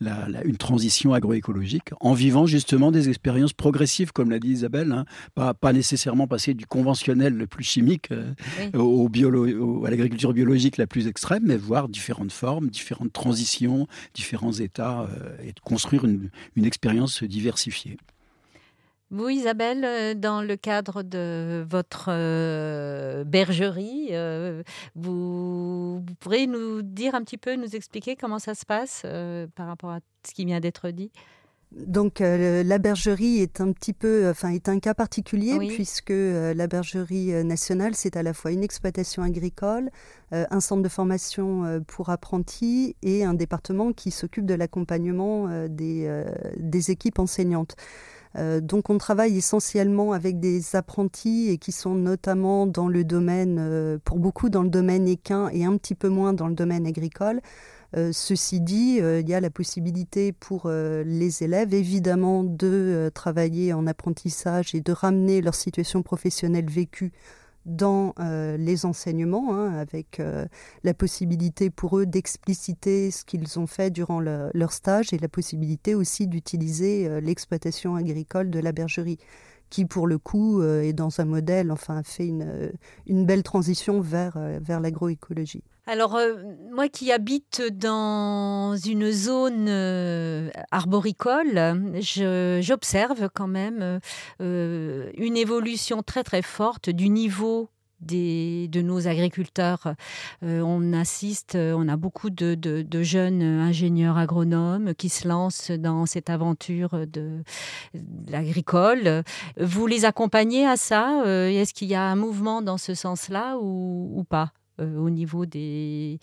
la, 0.00 0.26
une 0.44 0.56
transition 0.56 1.12
agroécologique, 1.12 1.90
en 2.00 2.12
vivant 2.12 2.46
justement 2.46 2.92
des 2.92 3.08
expériences 3.08 3.52
progressives, 3.52 4.12
comme 4.12 4.30
l'a 4.30 4.38
dit 4.38 4.50
Isabelle, 4.50 4.92
hein. 4.92 5.04
pas, 5.34 5.54
pas, 5.54 5.72
nécessairement 5.72 6.26
passer 6.26 6.54
du 6.54 6.66
conventionnel 6.66 7.34
le 7.34 7.46
plus 7.46 7.64
chimique 7.64 8.10
au, 8.74 9.08
biolo, 9.08 9.84
à 9.84 9.90
l'agriculture 9.90 10.32
biologique 10.32 10.76
la 10.76 10.86
plus 10.86 11.06
extrême, 11.08 11.42
mais 11.44 11.56
voir 11.56 11.88
différentes 11.88 12.32
formes, 12.32 12.68
différentes 12.68 13.12
transitions, 13.12 13.86
différents 14.14 14.52
états 14.52 15.08
et 15.48 15.52
de 15.52 15.60
construire 15.60 16.04
une, 16.04 16.30
expérience 16.64 17.22
diversifiée. 17.22 17.96
Vous, 19.10 19.30
Isabelle, 19.30 19.84
euh, 19.84 20.14
dans 20.14 20.42
le 20.42 20.56
cadre 20.56 21.02
de 21.02 21.64
votre 21.68 22.08
euh, 22.10 23.24
bergerie, 23.24 24.08
euh, 24.10 24.62
vous, 24.94 26.04
pourrez 26.20 26.46
nous 26.46 26.82
dire 26.82 27.14
un 27.14 27.22
petit 27.22 27.38
peu, 27.38 27.56
nous 27.56 27.74
expliquer 27.74 28.16
comment 28.16 28.38
ça 28.38 28.54
se 28.54 28.66
passe 28.66 29.06
par 29.54 29.66
rapport 29.66 29.90
à 29.90 30.00
ce 30.26 30.34
qui 30.34 30.44
vient 30.44 30.60
d'être 30.60 30.90
dit? 30.90 31.10
Donc 31.72 32.20
la 32.20 32.78
bergerie 32.78 33.40
est 33.40 33.60
un 33.60 33.72
petit 33.72 33.92
peu, 33.92 34.28
enfin 34.30 34.50
est 34.50 34.68
un 34.68 34.78
cas 34.78 34.94
particulier 34.94 35.58
puisque 35.68 36.10
la 36.10 36.66
bergerie 36.66 37.44
nationale 37.44 37.94
c'est 37.94 38.16
à 38.16 38.22
la 38.22 38.32
fois 38.32 38.52
une 38.52 38.64
exploitation 38.64 39.22
agricole, 39.22 39.90
euh, 40.32 40.44
un 40.50 40.60
centre 40.60 40.82
de 40.82 40.88
formation 40.88 41.64
euh, 41.64 41.80
pour 41.80 42.10
apprentis 42.10 42.96
et 43.02 43.24
un 43.24 43.32
département 43.32 43.92
qui 43.92 44.10
s'occupe 44.10 44.44
de 44.44 44.54
l'accompagnement 44.54 45.46
euh, 45.48 45.68
des, 45.68 46.90
équipes 46.90 47.18
enseignantes. 47.18 47.76
donc 48.60 48.88
on 48.88 48.98
travaille 48.98 49.36
essentiellement 49.36 50.12
avec 50.12 50.38
des 50.38 50.76
apprentis 50.76 51.48
et 51.50 51.58
qui 51.58 51.72
sont 51.72 51.94
notamment 51.94 52.66
dans 52.66 52.88
le 52.88 53.04
domaine, 53.04 53.98
pour 54.04 54.18
beaucoup 54.18 54.48
dans 54.48 54.62
le 54.62 54.68
domaine 54.68 55.08
équin 55.08 55.48
et 55.52 55.64
un 55.64 55.76
petit 55.76 55.94
peu 55.94 56.08
moins 56.08 56.32
dans 56.32 56.46
le 56.46 56.54
domaine 56.54 56.86
agricole. 56.86 57.40
Ceci 57.94 58.60
dit, 58.60 58.98
il 58.98 59.28
y 59.28 59.34
a 59.34 59.40
la 59.40 59.50
possibilité 59.50 60.32
pour 60.32 60.68
les 60.68 61.42
élèves, 61.42 61.72
évidemment, 61.72 62.44
de 62.44 63.10
travailler 63.14 63.72
en 63.72 63.86
apprentissage 63.86 64.74
et 64.74 64.80
de 64.80 64.92
ramener 64.92 65.40
leur 65.40 65.54
situation 65.54 66.02
professionnelle 66.02 66.68
vécue 66.68 67.12
dans 67.68 68.14
euh, 68.18 68.56
les 68.56 68.86
enseignements, 68.86 69.54
hein, 69.54 69.74
avec 69.74 70.20
euh, 70.20 70.46
la 70.84 70.94
possibilité 70.94 71.70
pour 71.70 71.98
eux 71.98 72.06
d'expliciter 72.06 73.10
ce 73.10 73.24
qu'ils 73.24 73.58
ont 73.58 73.66
fait 73.66 73.90
durant 73.90 74.20
leur 74.20 74.72
stage 74.72 75.12
et 75.12 75.18
la 75.18 75.28
possibilité 75.28 75.94
aussi 75.94 76.26
d'utiliser 76.26 77.06
euh, 77.06 77.20
l'exploitation 77.20 77.94
agricole 77.94 78.50
de 78.50 78.58
la 78.58 78.72
bergerie, 78.72 79.18
qui 79.70 79.84
pour 79.84 80.06
le 80.06 80.18
coup 80.18 80.62
est 80.62 80.92
dans 80.92 81.20
un 81.20 81.24
modèle, 81.24 81.70
enfin 81.70 82.02
fait 82.02 82.26
une, 82.26 82.72
une 83.06 83.26
belle 83.26 83.42
transition 83.42 84.00
vers, 84.00 84.38
vers 84.60 84.80
l'agroécologie. 84.80 85.62
Alors, 85.88 86.16
euh, 86.16 86.34
moi 86.70 86.90
qui 86.90 87.12
habite 87.12 87.62
dans 87.72 88.76
une 88.76 89.10
zone 89.10 89.68
euh, 89.70 90.50
arboricole, 90.70 91.90
j'observe 92.60 93.30
quand 93.32 93.46
même 93.46 93.98
euh, 94.42 95.10
une 95.16 95.38
évolution 95.38 96.02
très 96.02 96.24
très 96.24 96.42
forte 96.42 96.90
du 96.90 97.08
niveau 97.08 97.70
des, 98.00 98.68
de 98.68 98.82
nos 98.82 99.08
agriculteurs. 99.08 99.94
Euh, 100.42 100.60
on 100.60 100.92
assiste, 100.92 101.56
on 101.56 101.88
a 101.88 101.96
beaucoup 101.96 102.30
de, 102.30 102.54
de, 102.54 103.02
jeunes 103.02 103.42
ingénieurs 103.42 104.18
agronomes 104.18 104.94
qui 104.94 105.08
se 105.08 105.26
lancent 105.26 105.70
dans 105.70 106.06
cette 106.06 106.30
aventure 106.30 107.06
de, 107.06 107.42
l'agricole. 108.28 109.22
Vous 109.58 109.86
les 109.86 110.04
accompagnez 110.04 110.66
à 110.66 110.76
ça? 110.76 111.22
Est-ce 111.26 111.74
qu'il 111.74 111.88
y 111.88 111.94
a 111.94 112.02
un 112.02 112.16
mouvement 112.16 112.62
dans 112.62 112.78
ce 112.78 112.94
sens-là 112.94 113.56
ou, 113.58 114.12
ou 114.16 114.24
pas 114.24 114.52
au 114.78 115.10
niveau 115.10 115.46
des... 115.46 116.18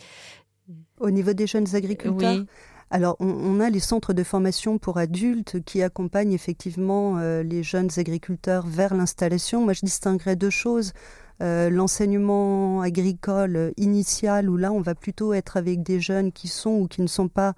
Au 0.99 1.11
niveau 1.11 1.33
des 1.33 1.47
jeunes 1.47 1.75
agriculteurs? 1.75 2.39
Oui. 2.39 2.45
Alors, 2.91 3.17
on, 3.19 3.59
a 3.59 3.69
les 3.69 3.79
centres 3.79 4.13
de 4.13 4.23
formation 4.23 4.77
pour 4.77 4.97
adultes 4.97 5.61
qui 5.65 5.81
accompagnent 5.81 6.33
effectivement 6.33 7.17
euh, 7.17 7.41
les 7.41 7.63
jeunes 7.63 7.89
agriculteurs 7.97 8.65
vers 8.67 8.93
l'installation. 8.93 9.63
Moi, 9.63 9.73
je 9.73 9.81
distinguerais 9.83 10.35
deux 10.35 10.51
choses. 10.51 10.93
Euh, 11.41 11.69
l'enseignement 11.69 12.82
agricole 12.82 13.74
initial, 13.78 14.50
où 14.50 14.58
là, 14.58 14.71
on 14.71 14.82
va 14.82 14.95
plutôt 14.95 15.34
être 15.34 15.58
avec 15.58 15.84
des 15.84 16.00
jeunes 16.00 16.32
qui 16.32 16.48
sont 16.48 16.71
ou 16.71 16.88
qui 16.88 17.02
ne 17.02 17.08
sont 17.08 17.28
pas 17.28 17.54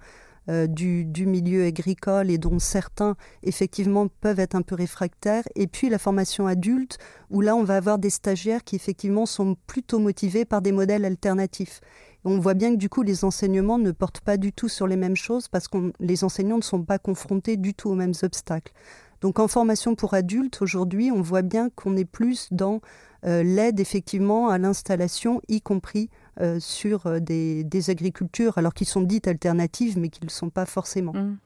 euh, 0.48 0.66
du, 0.66 1.04
du, 1.04 1.26
milieu 1.26 1.64
agricole 1.64 2.30
et 2.30 2.38
dont 2.38 2.58
certains, 2.58 3.16
effectivement, 3.42 4.08
peuvent 4.20 4.40
être 4.40 4.54
un 4.54 4.62
peu 4.62 4.74
réfractaires. 4.74 5.44
Et 5.54 5.66
puis 5.66 5.90
la 5.90 5.98
formation 5.98 6.46
adulte, 6.46 6.98
où 7.30 7.40
là, 7.40 7.54
on 7.54 7.64
va 7.64 7.76
avoir 7.76 7.98
des 7.98 8.10
stagiaires 8.10 8.64
qui, 8.64 8.74
effectivement, 8.74 9.26
sont 9.26 9.56
plutôt 9.66 9.98
motivés 9.98 10.44
par 10.44 10.62
des 10.62 10.72
modèles 10.72 11.04
alternatifs 11.04 11.80
on 12.24 12.38
voit 12.38 12.54
bien 12.54 12.72
que 12.72 12.76
du 12.76 12.88
coup, 12.88 13.02
les 13.02 13.24
enseignements 13.24 13.78
ne 13.78 13.90
portent 13.90 14.20
pas 14.20 14.36
du 14.36 14.52
tout 14.52 14.68
sur 14.68 14.86
les 14.86 14.96
mêmes 14.96 15.16
choses 15.16 15.48
parce 15.48 15.68
que 15.68 15.92
les 16.00 16.24
enseignants 16.24 16.56
ne 16.56 16.62
sont 16.62 16.82
pas 16.82 16.98
confrontés 16.98 17.56
du 17.56 17.74
tout 17.74 17.90
aux 17.90 17.94
mêmes 17.94 18.14
obstacles. 18.22 18.72
Donc 19.20 19.38
en 19.38 19.48
formation 19.48 19.94
pour 19.94 20.14
adultes, 20.14 20.62
aujourd'hui, 20.62 21.10
on 21.10 21.22
voit 21.22 21.42
bien 21.42 21.70
qu'on 21.70 21.96
est 21.96 22.04
plus 22.04 22.48
dans 22.52 22.80
euh, 23.24 23.42
l'aide 23.42 23.80
effectivement 23.80 24.48
à 24.48 24.58
l'installation, 24.58 25.40
y 25.48 25.60
compris 25.60 26.08
euh, 26.40 26.60
sur 26.60 27.06
euh, 27.06 27.18
des, 27.18 27.90
agricultures, 27.90 28.58
alors 28.58 28.74
qu'ils 28.74 28.86
sont 28.86 29.02
dites 29.02 29.26
alternatives, 29.26 29.98
mais 29.98 30.08
qu'ils 30.08 30.24
ne 30.24 30.28
le 30.28 30.32
sont 30.32 30.50
pas 30.50 30.66
forcément. 30.66 31.12
Mmh. 31.12 31.38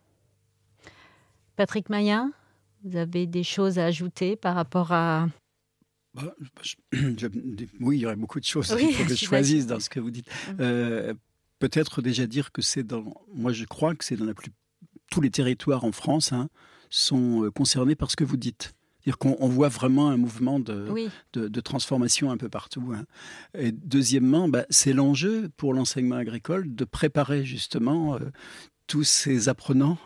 Patrick 1.57 1.89
Mayen, 1.89 2.33
vous 2.85 2.97
avez 2.97 3.27
des 3.27 3.43
choses 3.43 3.79
à 3.79 3.87
ajouter 3.87 4.37
par 4.37 4.55
rapport 4.55 4.93
à 4.93 5.29
bah, 6.15 6.35
oui, 6.93 7.97
il 7.97 8.01
y 8.01 8.07
aurait 8.07 8.17
beaucoup 8.17 8.39
de 8.39 8.45
choses 8.45 8.69
faut 8.69 8.77
que 8.77 9.09
je 9.09 9.15
choisisse 9.15 9.67
dans 9.67 9.81
ce 9.81 9.89
que 9.89 9.99
vous 9.99 10.11
dites. 10.11 10.27
Mmh. 10.27 10.57
Euh, 10.61 11.15
peut-être 11.59 12.03
déjà 12.03 12.27
dire 12.27 12.53
que 12.53 12.61
c'est 12.61 12.83
dans. 12.83 13.05
Moi, 13.33 13.53
je 13.53 13.65
crois 13.65 13.95
que 13.95 14.05
c'est 14.05 14.17
dans 14.17 14.27
la 14.27 14.35
plus. 14.35 14.53
Tous 15.11 15.21
les 15.21 15.31
territoires 15.31 15.85
en 15.85 15.93
France 15.93 16.33
hein, 16.33 16.49
sont 16.93 17.45
euh, 17.45 17.51
concernés 17.51 17.95
par 17.95 18.11
ce 18.11 18.17
que 18.17 18.25
vous 18.25 18.37
dites. 18.37 18.75
C'est-à-dire 19.01 19.19
qu'on 19.19 19.49
voit 19.49 19.69
vraiment 19.69 20.11
un 20.11 20.17
mouvement 20.17 20.61
de, 20.61 21.11
de, 21.33 21.61
transformation 21.61 22.31
un 22.31 22.37
peu 22.37 22.49
partout. 22.49 22.93
Hein. 22.95 23.05
Et 23.59 23.73
deuxièmement, 23.73 24.49
bah, 24.49 24.65
c'est 24.71 24.93
l'enjeu 24.93 25.49
pour 25.57 25.75
l'enseignement 25.75 26.17
agricole 26.17 26.73
de 26.73 26.85
préparer 26.85 27.45
justement 27.45 28.15
euh, 28.15 28.19
tous 28.87 29.03
ces 29.03 29.49
apprenants 29.49 29.99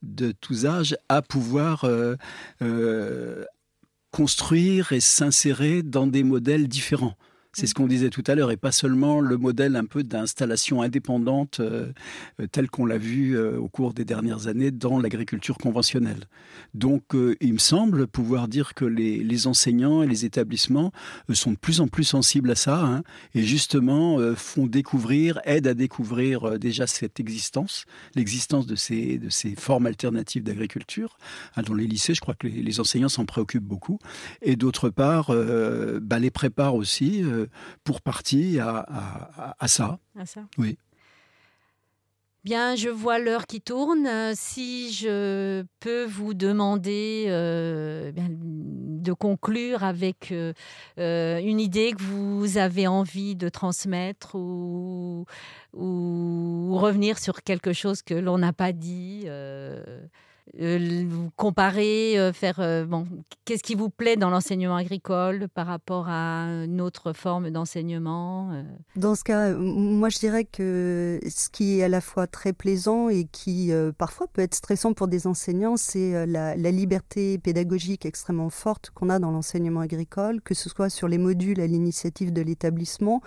de 0.00 0.32
tous 0.32 0.64
âges 0.64 0.96
à 1.10 1.20
pouvoir 1.20 1.84
euh, 1.84 3.44
construire 4.10 4.92
et 4.92 5.00
s'insérer 5.00 5.82
dans 5.82 6.06
des 6.06 6.22
modèles 6.22 6.66
différents. 6.66 7.16
C'est 7.52 7.66
ce 7.66 7.74
qu'on 7.74 7.88
disait 7.88 8.10
tout 8.10 8.22
à 8.28 8.36
l'heure, 8.36 8.52
et 8.52 8.56
pas 8.56 8.70
seulement 8.70 9.20
le 9.20 9.36
modèle 9.36 9.74
un 9.74 9.84
peu 9.84 10.04
d'installation 10.04 10.82
indépendante 10.82 11.58
euh, 11.58 11.92
euh, 12.40 12.46
tel 12.46 12.70
qu'on 12.70 12.86
l'a 12.86 12.96
vu 12.96 13.36
euh, 13.36 13.58
au 13.58 13.66
cours 13.66 13.92
des 13.92 14.04
dernières 14.04 14.46
années 14.46 14.70
dans 14.70 15.00
l'agriculture 15.00 15.58
conventionnelle. 15.58 16.26
Donc, 16.74 17.02
il 17.40 17.52
me 17.52 17.58
semble 17.58 18.06
pouvoir 18.06 18.46
dire 18.46 18.74
que 18.74 18.84
les, 18.84 19.46
enseignants 19.48 20.02
et 20.02 20.06
les 20.06 20.24
établissements 20.24 20.92
sont 21.32 21.52
de 21.52 21.56
plus 21.56 21.80
en 21.80 21.88
plus 21.88 22.04
sensibles 22.04 22.50
à 22.50 22.54
ça, 22.54 22.84
hein, 22.84 23.02
et 23.34 23.42
justement 23.42 24.18
font 24.36 24.66
découvrir, 24.66 25.40
aident 25.44 25.68
à 25.68 25.74
découvrir 25.74 26.58
déjà 26.58 26.86
cette 26.86 27.18
existence, 27.18 27.84
l'existence 28.14 28.66
de 28.66 28.76
ces, 28.76 29.18
de 29.18 29.30
ces 29.30 29.56
formes 29.56 29.86
alternatives 29.86 30.44
d'agriculture. 30.44 31.18
Hein, 31.56 31.62
dans 31.62 31.74
les 31.74 31.86
lycées, 31.86 32.14
je 32.14 32.20
crois 32.20 32.34
que 32.34 32.46
les, 32.46 32.80
enseignants 32.80 33.08
s'en 33.08 33.24
préoccupent 33.24 33.64
beaucoup, 33.64 33.98
et 34.42 34.54
d'autre 34.54 34.90
part, 34.90 35.32
bah, 36.02 36.18
les 36.18 36.30
préparent 36.30 36.76
aussi 36.76 37.24
pour 37.84 38.00
partie 38.00 38.58
à, 38.58 39.54
ça. 39.66 39.98
À 40.18 40.26
ça. 40.26 40.42
Oui. 40.58 40.78
Bien, 42.42 42.74
je 42.74 42.88
vois 42.88 43.18
l'heure 43.18 43.46
qui 43.46 43.60
tourne. 43.60 44.08
Si 44.34 44.92
je 44.94 45.62
peux 45.78 46.06
vous 46.06 46.32
demander 46.32 47.26
euh, 47.28 48.12
de 48.16 49.12
conclure 49.12 49.84
avec 49.84 50.32
euh, 50.32 50.54
euh, 50.98 51.38
une 51.38 51.60
idée 51.60 51.92
que 51.92 52.02
vous 52.02 52.56
avez 52.56 52.86
envie 52.86 53.36
de 53.36 53.50
transmettre 53.50 54.36
ou, 54.36 55.26
ou 55.74 56.78
revenir 56.78 57.18
sur 57.18 57.42
quelque 57.42 57.74
chose 57.74 58.00
que 58.00 58.14
l'on 58.14 58.38
n'a 58.38 58.54
pas 58.54 58.72
dit. 58.72 59.24
Euh, 59.26 60.00
comparer, 61.36 62.18
euh, 62.18 62.32
faire 62.32 62.60
euh, 62.60 62.84
bon, 62.84 63.06
qu'est-ce 63.44 63.62
qui 63.62 63.74
vous 63.74 63.90
plaît 63.90 64.16
dans 64.16 64.30
l'enseignement 64.30 64.76
agricole 64.76 65.48
par 65.48 65.66
rapport 65.66 66.08
à 66.08 66.64
une 66.64 66.80
autre 66.80 67.12
forme 67.12 67.50
d'enseignement 67.50 68.50
Dans 68.96 69.14
ce 69.14 69.24
cas, 69.24 69.54
moi 69.54 70.08
je 70.08 70.18
dirais 70.18 70.44
que 70.44 71.20
ce 71.28 71.48
qui 71.50 71.78
est 71.78 71.84
à 71.84 71.88
la 71.88 72.00
fois 72.00 72.26
très 72.26 72.52
plaisant 72.52 73.08
et 73.08 73.24
qui 73.24 73.70
parfois 73.96 74.26
peut 74.26 74.42
être 74.42 74.54
stressant 74.54 74.92
pour 74.92 75.08
des 75.08 75.26
enseignants, 75.26 75.76
c'est 75.76 76.26
la, 76.26 76.56
la, 76.56 76.70
liberté 76.70 77.38
pédagogique 77.38 78.06
extrêmement 78.06 78.50
forte 78.50 78.90
qu'on 78.90 79.10
a 79.10 79.18
dans 79.18 79.30
l'enseignement 79.30 79.80
agricole, 79.80 80.40
que 80.40 80.54
ce 80.54 80.68
soit 80.68 80.90
sur 80.90 81.08
les 81.08 81.18
modules 81.18 81.60
à 81.60 81.66
l'initiative 81.66 82.32
de 82.32 82.42
l'établissement 82.42 83.20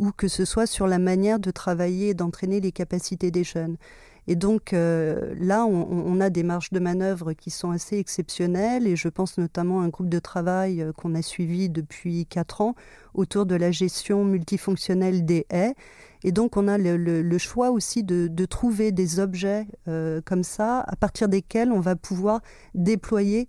ou 0.00 0.12
que 0.12 0.28
ce 0.28 0.44
soit 0.44 0.66
sur 0.66 0.86
la 0.86 0.98
manière 0.98 1.38
de 1.38 1.50
travailler 1.50 2.08
et 2.08 2.14
d'entraîner 2.14 2.60
les 2.60 2.72
capacités 2.72 3.30
des 3.30 3.44
jeunes. 3.44 3.76
Et 4.26 4.36
donc 4.36 4.72
euh, 4.72 5.34
là, 5.38 5.64
on, 5.64 6.20
a 6.20 6.30
des 6.30 6.42
marges 6.42 6.70
de 6.70 6.78
manœuvre 6.78 7.32
qui 7.32 7.50
sont 7.50 7.70
assez 7.70 7.98
exceptionnelles 7.98 8.86
et 8.86 8.96
je 8.96 9.08
pense 9.08 9.38
notamment 9.38 9.80
à 9.80 9.84
un 9.84 9.88
groupe 9.88 10.08
de 10.08 10.18
travail 10.18 10.82
euh, 10.82 10.92
qu'on 10.92 11.14
a 11.14 11.22
suivi 11.22 11.68
depuis 11.68 12.26
quatre 12.26 12.60
ans 12.60 12.74
autour 13.14 13.46
de 13.46 13.54
la 13.54 13.70
gestion 13.70 14.24
multifonctionnelle 14.24 15.24
des 15.24 15.46
haies. 15.50 15.74
Et 16.22 16.32
donc 16.32 16.56
on 16.56 16.68
a 16.68 16.76
le, 16.76 17.38
choix 17.38 17.70
aussi 17.70 18.04
de, 18.04 18.44
trouver 18.44 18.92
des 18.92 19.20
objets 19.20 19.66
euh, 19.88 20.20
comme 20.24 20.44
ça 20.44 20.80
à 20.80 20.96
partir 20.96 21.28
desquels 21.28 21.72
on 21.72 21.80
va 21.80 21.96
pouvoir 21.96 22.40
déployer 22.74 23.48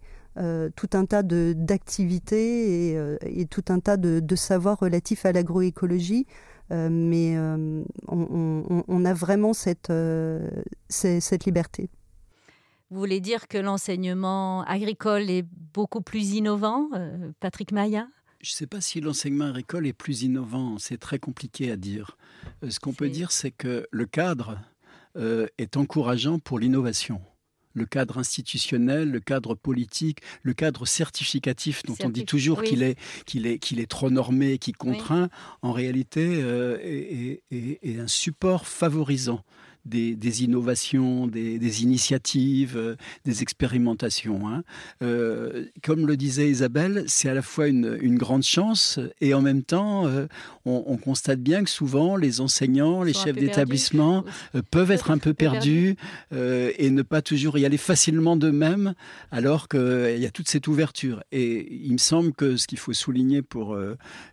tout 0.75 0.89
un 0.93 1.05
tas 1.05 1.23
d'activités 1.23 2.93
et, 3.21 3.45
tout 3.47 3.65
un 3.67 3.81
tas 3.81 3.97
de, 3.97 4.35
savoirs 4.35 4.79
relatifs 4.79 5.25
à 5.25 5.33
l'agroécologie 5.33 6.25
mais 6.89 7.35
euh, 7.37 7.83
on, 8.07 9.05
a 9.05 9.13
vraiment 9.13 9.53
cette, 9.53 9.89
euh, 9.89 10.49
cette 10.89 11.45
liberté. 11.45 11.89
Vous 12.89 12.99
voulez 12.99 13.19
dire 13.19 13.47
que 13.47 13.57
l'enseignement 13.57 14.63
agricole 14.63 15.29
est 15.29 15.45
beaucoup 15.73 16.01
plus 16.01 16.33
innovant, 16.33 16.89
Patrick 17.39 17.71
Maya 17.71 18.07
je 18.43 18.53
ne 18.53 18.55
sais 18.55 18.65
pas 18.65 18.81
si 18.81 18.99
l'enseignement 19.01 19.45
agricole 19.45 19.85
est 19.85 19.93
plus 19.93 20.23
innovant, 20.23 20.79
c'est 20.79 20.97
très 20.97 21.19
compliqué 21.19 21.69
à 21.69 21.75
dire. 21.75 22.17
Ce 22.67 22.79
qu'on 22.79 22.91
peut 22.91 23.09
dire, 23.09 23.31
c'est 23.31 23.51
que 23.51 23.85
le 23.91 24.05
cadre 24.07 24.57
est 25.15 25.77
encourageant 25.77 26.39
pour 26.39 26.57
l'innovation 26.57 27.21
le 27.73 27.85
cadre 27.85 28.17
institutionnel, 28.17 29.09
le 29.09 29.19
cadre 29.19 29.55
politique, 29.55 30.19
le 30.43 30.53
cadre 30.53 30.85
certificatif 30.85 31.83
dont 31.83 31.95
on 32.03 32.09
dit 32.09 32.25
toujours 32.25 32.63
qu'il 32.63 32.83
est, 32.83 32.97
qu'il 33.25 33.47
est, 33.47 33.59
qu'il 33.59 33.79
est 33.79 33.89
trop 33.89 34.09
normé, 34.09 34.57
qui 34.57 34.71
contraint, 34.71 35.29
en 35.61 35.71
réalité 35.71 36.41
euh, 36.41 36.77
est, 36.81 37.99
un 37.99 38.07
support 38.07 38.67
favorisant 38.67 39.43
des, 39.85 40.43
innovations, 40.43 41.27
des, 41.27 41.83
initiatives, 41.83 42.77
euh, 42.77 42.95
des 43.25 43.41
expérimentations. 43.41 44.47
Hein. 44.47 44.63
Euh, 45.01 45.65
comme 45.83 46.05
le 46.07 46.17
disait 46.17 46.49
Isabelle, 46.49 47.03
c'est 47.07 47.29
à 47.29 47.33
la 47.33 47.41
fois 47.41 47.67
une, 47.67 48.17
grande 48.17 48.43
chance 48.43 48.99
et 49.19 49.33
en 49.33 49.41
même 49.41 49.63
temps, 49.63 50.05
euh, 50.05 50.27
on, 50.65 50.97
constate 50.97 51.39
bien 51.39 51.63
que 51.63 51.69
souvent 51.69 52.15
les 52.15 52.41
enseignants, 52.41 53.03
les 53.03 53.13
chefs 53.13 53.35
d'établissement 53.35 54.23
peuvent 54.69 54.91
être 54.91 55.09
un 55.09 55.17
peu 55.17 55.33
perdus 55.33 55.95
et 56.31 56.89
ne 56.91 57.01
pas 57.01 57.21
toujours 57.21 57.57
y 57.57 57.65
aller 57.65 57.77
facilement 57.77 58.35
d'eux-mêmes 58.35 58.93
alors 59.31 59.67
qu'il 59.67 60.17
y 60.17 60.25
a 60.25 60.29
toute 60.29 60.49
cette 60.49 60.67
ouverture. 60.67 61.23
Et 61.31 61.73
il 61.83 61.93
me 61.93 61.97
semble 61.97 62.33
que 62.33 62.57
ce 62.57 62.67
qu'il 62.67 62.77
faut 62.77 62.93
souligner 62.93 63.41
pour 63.41 63.75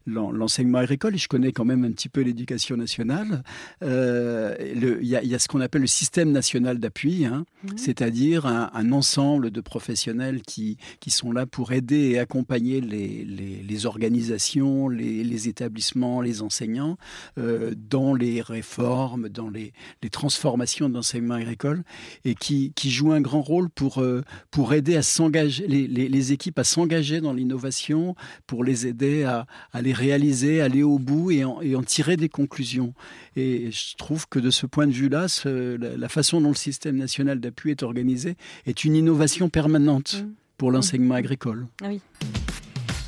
l'enseignement 0.06 0.78
agricole, 0.78 1.14
et 1.14 1.18
je 1.18 1.28
connais 1.28 1.52
quand 1.52 1.64
même 1.64 1.84
un 1.84 1.92
petit 1.92 2.10
peu 2.10 2.20
l'éducation 2.20 2.76
nationale, 2.76 3.42
il 3.80 4.98
y 5.02 5.16
a 5.16 5.37
a 5.37 5.37
ce 5.38 5.48
qu'on 5.48 5.60
appelle 5.60 5.82
le 5.82 5.86
système 5.86 6.32
national 6.32 6.78
d'appui, 6.78 7.24
hein, 7.24 7.44
mmh. 7.64 7.68
c'est-à-dire 7.76 8.46
un, 8.46 8.92
ensemble 8.92 9.50
de 9.50 9.60
professionnels 9.60 10.42
qui, 10.42 10.78
qui 11.00 11.10
sont 11.10 11.32
là 11.32 11.46
pour 11.46 11.72
aider 11.72 12.10
et 12.10 12.18
accompagner 12.18 12.80
les, 12.80 13.24
les, 13.24 13.86
organisations, 13.86 14.88
les, 14.88 15.48
établissements, 15.48 16.20
les 16.20 16.42
enseignants 16.42 16.96
euh, 17.38 17.74
dans 17.76 18.14
les 18.14 18.40
réformes, 18.40 19.28
dans 19.28 19.50
les, 19.50 19.72
transformations 20.10 20.88
d'enseignement 20.88 21.34
agricole 21.34 21.84
et 22.24 22.34
qui, 22.34 22.72
qui 22.74 22.90
jouent 22.90 23.12
un 23.12 23.20
grand 23.20 23.42
rôle 23.42 23.68
pour, 23.68 23.98
euh, 23.98 24.22
pour 24.50 24.72
aider 24.72 24.96
à 24.96 25.02
s'engager, 25.02 25.66
les, 25.66 26.32
équipes 26.32 26.58
à 26.58 26.64
s'engager 26.64 27.20
dans 27.20 27.32
l'innovation, 27.32 28.14
pour 28.46 28.64
les 28.64 28.86
aider 28.86 29.24
à, 29.24 29.46
à, 29.72 29.82
les 29.82 29.92
réaliser, 29.92 30.60
aller 30.60 30.82
au 30.82 30.98
bout 30.98 31.30
et 31.30 31.44
en, 31.44 31.60
et 31.60 31.76
en 31.76 31.82
tirer 31.82 32.16
des 32.16 32.28
conclusions. 32.28 32.94
Et 33.36 33.70
je 33.70 33.96
trouve 33.96 34.26
que 34.28 34.38
de 34.38 34.50
ce 34.50 34.66
point 34.66 34.86
de 34.86 34.92
vue-là, 34.92 35.27
la, 35.44 36.08
façon 36.08 36.40
dont 36.40 36.50
le 36.50 36.54
système 36.54 36.96
national 36.96 37.40
d'appui 37.40 37.70
est 37.70 37.82
organisé 37.82 38.36
est 38.66 38.84
une 38.84 38.94
innovation 38.94 39.48
permanente 39.48 40.22
mmh. 40.22 40.28
pour 40.56 40.70
l'enseignement 40.70 41.14
mmh. 41.14 41.18
agricole. 41.18 41.66
Ah 41.82 41.88
oui. 41.88 42.00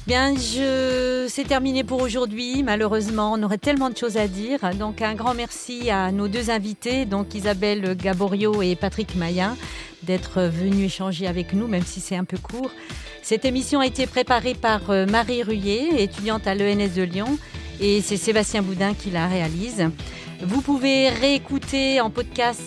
Bien, 0.06 0.34
je... 0.34 1.26
c'est 1.28 1.44
terminé 1.44 1.84
pour 1.84 2.02
aujourd'hui. 2.02 2.62
Malheureusement, 2.62 3.32
on 3.34 3.42
aurait 3.42 3.58
tellement 3.58 3.90
de 3.90 3.96
choses 3.96 4.16
à 4.16 4.26
dire. 4.26 4.58
Donc, 4.76 5.02
un 5.02 5.14
grand 5.14 5.34
merci 5.34 5.90
à 5.90 6.10
nos 6.10 6.26
deux 6.26 6.50
invités, 6.50 7.04
donc 7.04 7.34
Isabelle 7.34 7.96
Gaborio 7.96 8.60
et 8.60 8.74
Patrick 8.74 9.14
Mayen, 9.14 9.56
d'être 10.02 10.42
venus 10.42 10.86
échanger 10.86 11.26
avec 11.26 11.52
nous, 11.52 11.68
même 11.68 11.84
si 11.84 12.00
c'est 12.00 12.16
un 12.16 12.24
peu 12.24 12.38
court. 12.38 12.72
Cette 13.22 13.44
émission 13.44 13.80
a 13.80 13.86
été 13.86 14.06
préparée 14.06 14.54
par 14.54 14.90
euh, 14.90 15.06
Marie 15.06 15.42
Ruyer, 15.42 16.02
étudiante 16.02 16.46
à 16.46 16.54
l'ENS 16.54 16.94
de 16.96 17.02
Lyon, 17.02 17.38
et 17.80 18.00
c'est 18.00 18.16
Sébastien 18.16 18.62
Boudin 18.62 18.94
qui 18.94 19.10
la 19.10 19.28
réalise. 19.28 19.90
Vous 20.42 20.62
pouvez 20.62 21.10
réécouter 21.10 22.00
en 22.00 22.08
podcast 22.08 22.62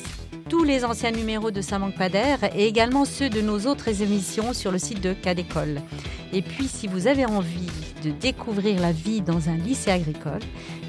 tous 0.47 0.63
les 0.63 0.85
anciens 0.85 1.09
numéros 1.09 1.49
de 1.49 1.59
Ça 1.59 1.79
manque 1.79 1.95
et 2.55 2.67
également 2.67 3.03
ceux 3.03 3.29
de 3.29 3.41
nos 3.41 3.61
autres 3.61 4.03
émissions 4.03 4.53
sur 4.53 4.71
le 4.71 4.77
site 4.77 5.01
de 5.01 5.13
Cadécole. 5.13 5.81
Et 6.33 6.43
puis, 6.43 6.67
si 6.67 6.85
vous 6.85 7.07
avez 7.07 7.25
envie 7.25 7.71
de 8.03 8.11
découvrir 8.11 8.79
la 8.79 8.91
vie 8.91 9.21
dans 9.21 9.49
un 9.49 9.57
lycée 9.57 9.89
agricole, 9.89 10.41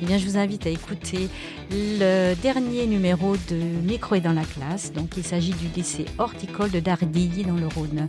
eh 0.02 0.04
bien, 0.04 0.18
je 0.18 0.26
vous 0.26 0.36
invite 0.36 0.66
à 0.66 0.70
écouter 0.70 1.30
le 1.70 2.34
dernier 2.34 2.86
numéro 2.86 3.34
de 3.48 3.56
Micro 3.82 4.16
et 4.16 4.20
dans 4.20 4.32
la 4.32 4.44
classe. 4.44 4.92
Donc, 4.92 5.16
il 5.16 5.24
s'agit 5.24 5.54
du 5.54 5.68
lycée 5.74 6.04
horticole 6.18 6.70
de 6.70 6.80
Dardilly 6.80 7.44
dans 7.44 7.56
le 7.56 7.68
Rhône. 7.68 8.08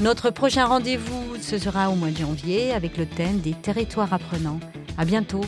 Notre 0.00 0.30
prochain 0.30 0.64
rendez-vous, 0.64 1.36
ce 1.40 1.56
sera 1.56 1.88
au 1.88 1.94
mois 1.94 2.10
de 2.10 2.16
janvier 2.16 2.72
avec 2.72 2.96
le 2.96 3.06
thème 3.06 3.38
des 3.38 3.52
territoires 3.52 4.12
apprenants. 4.12 4.58
À 4.98 5.04
bientôt. 5.04 5.42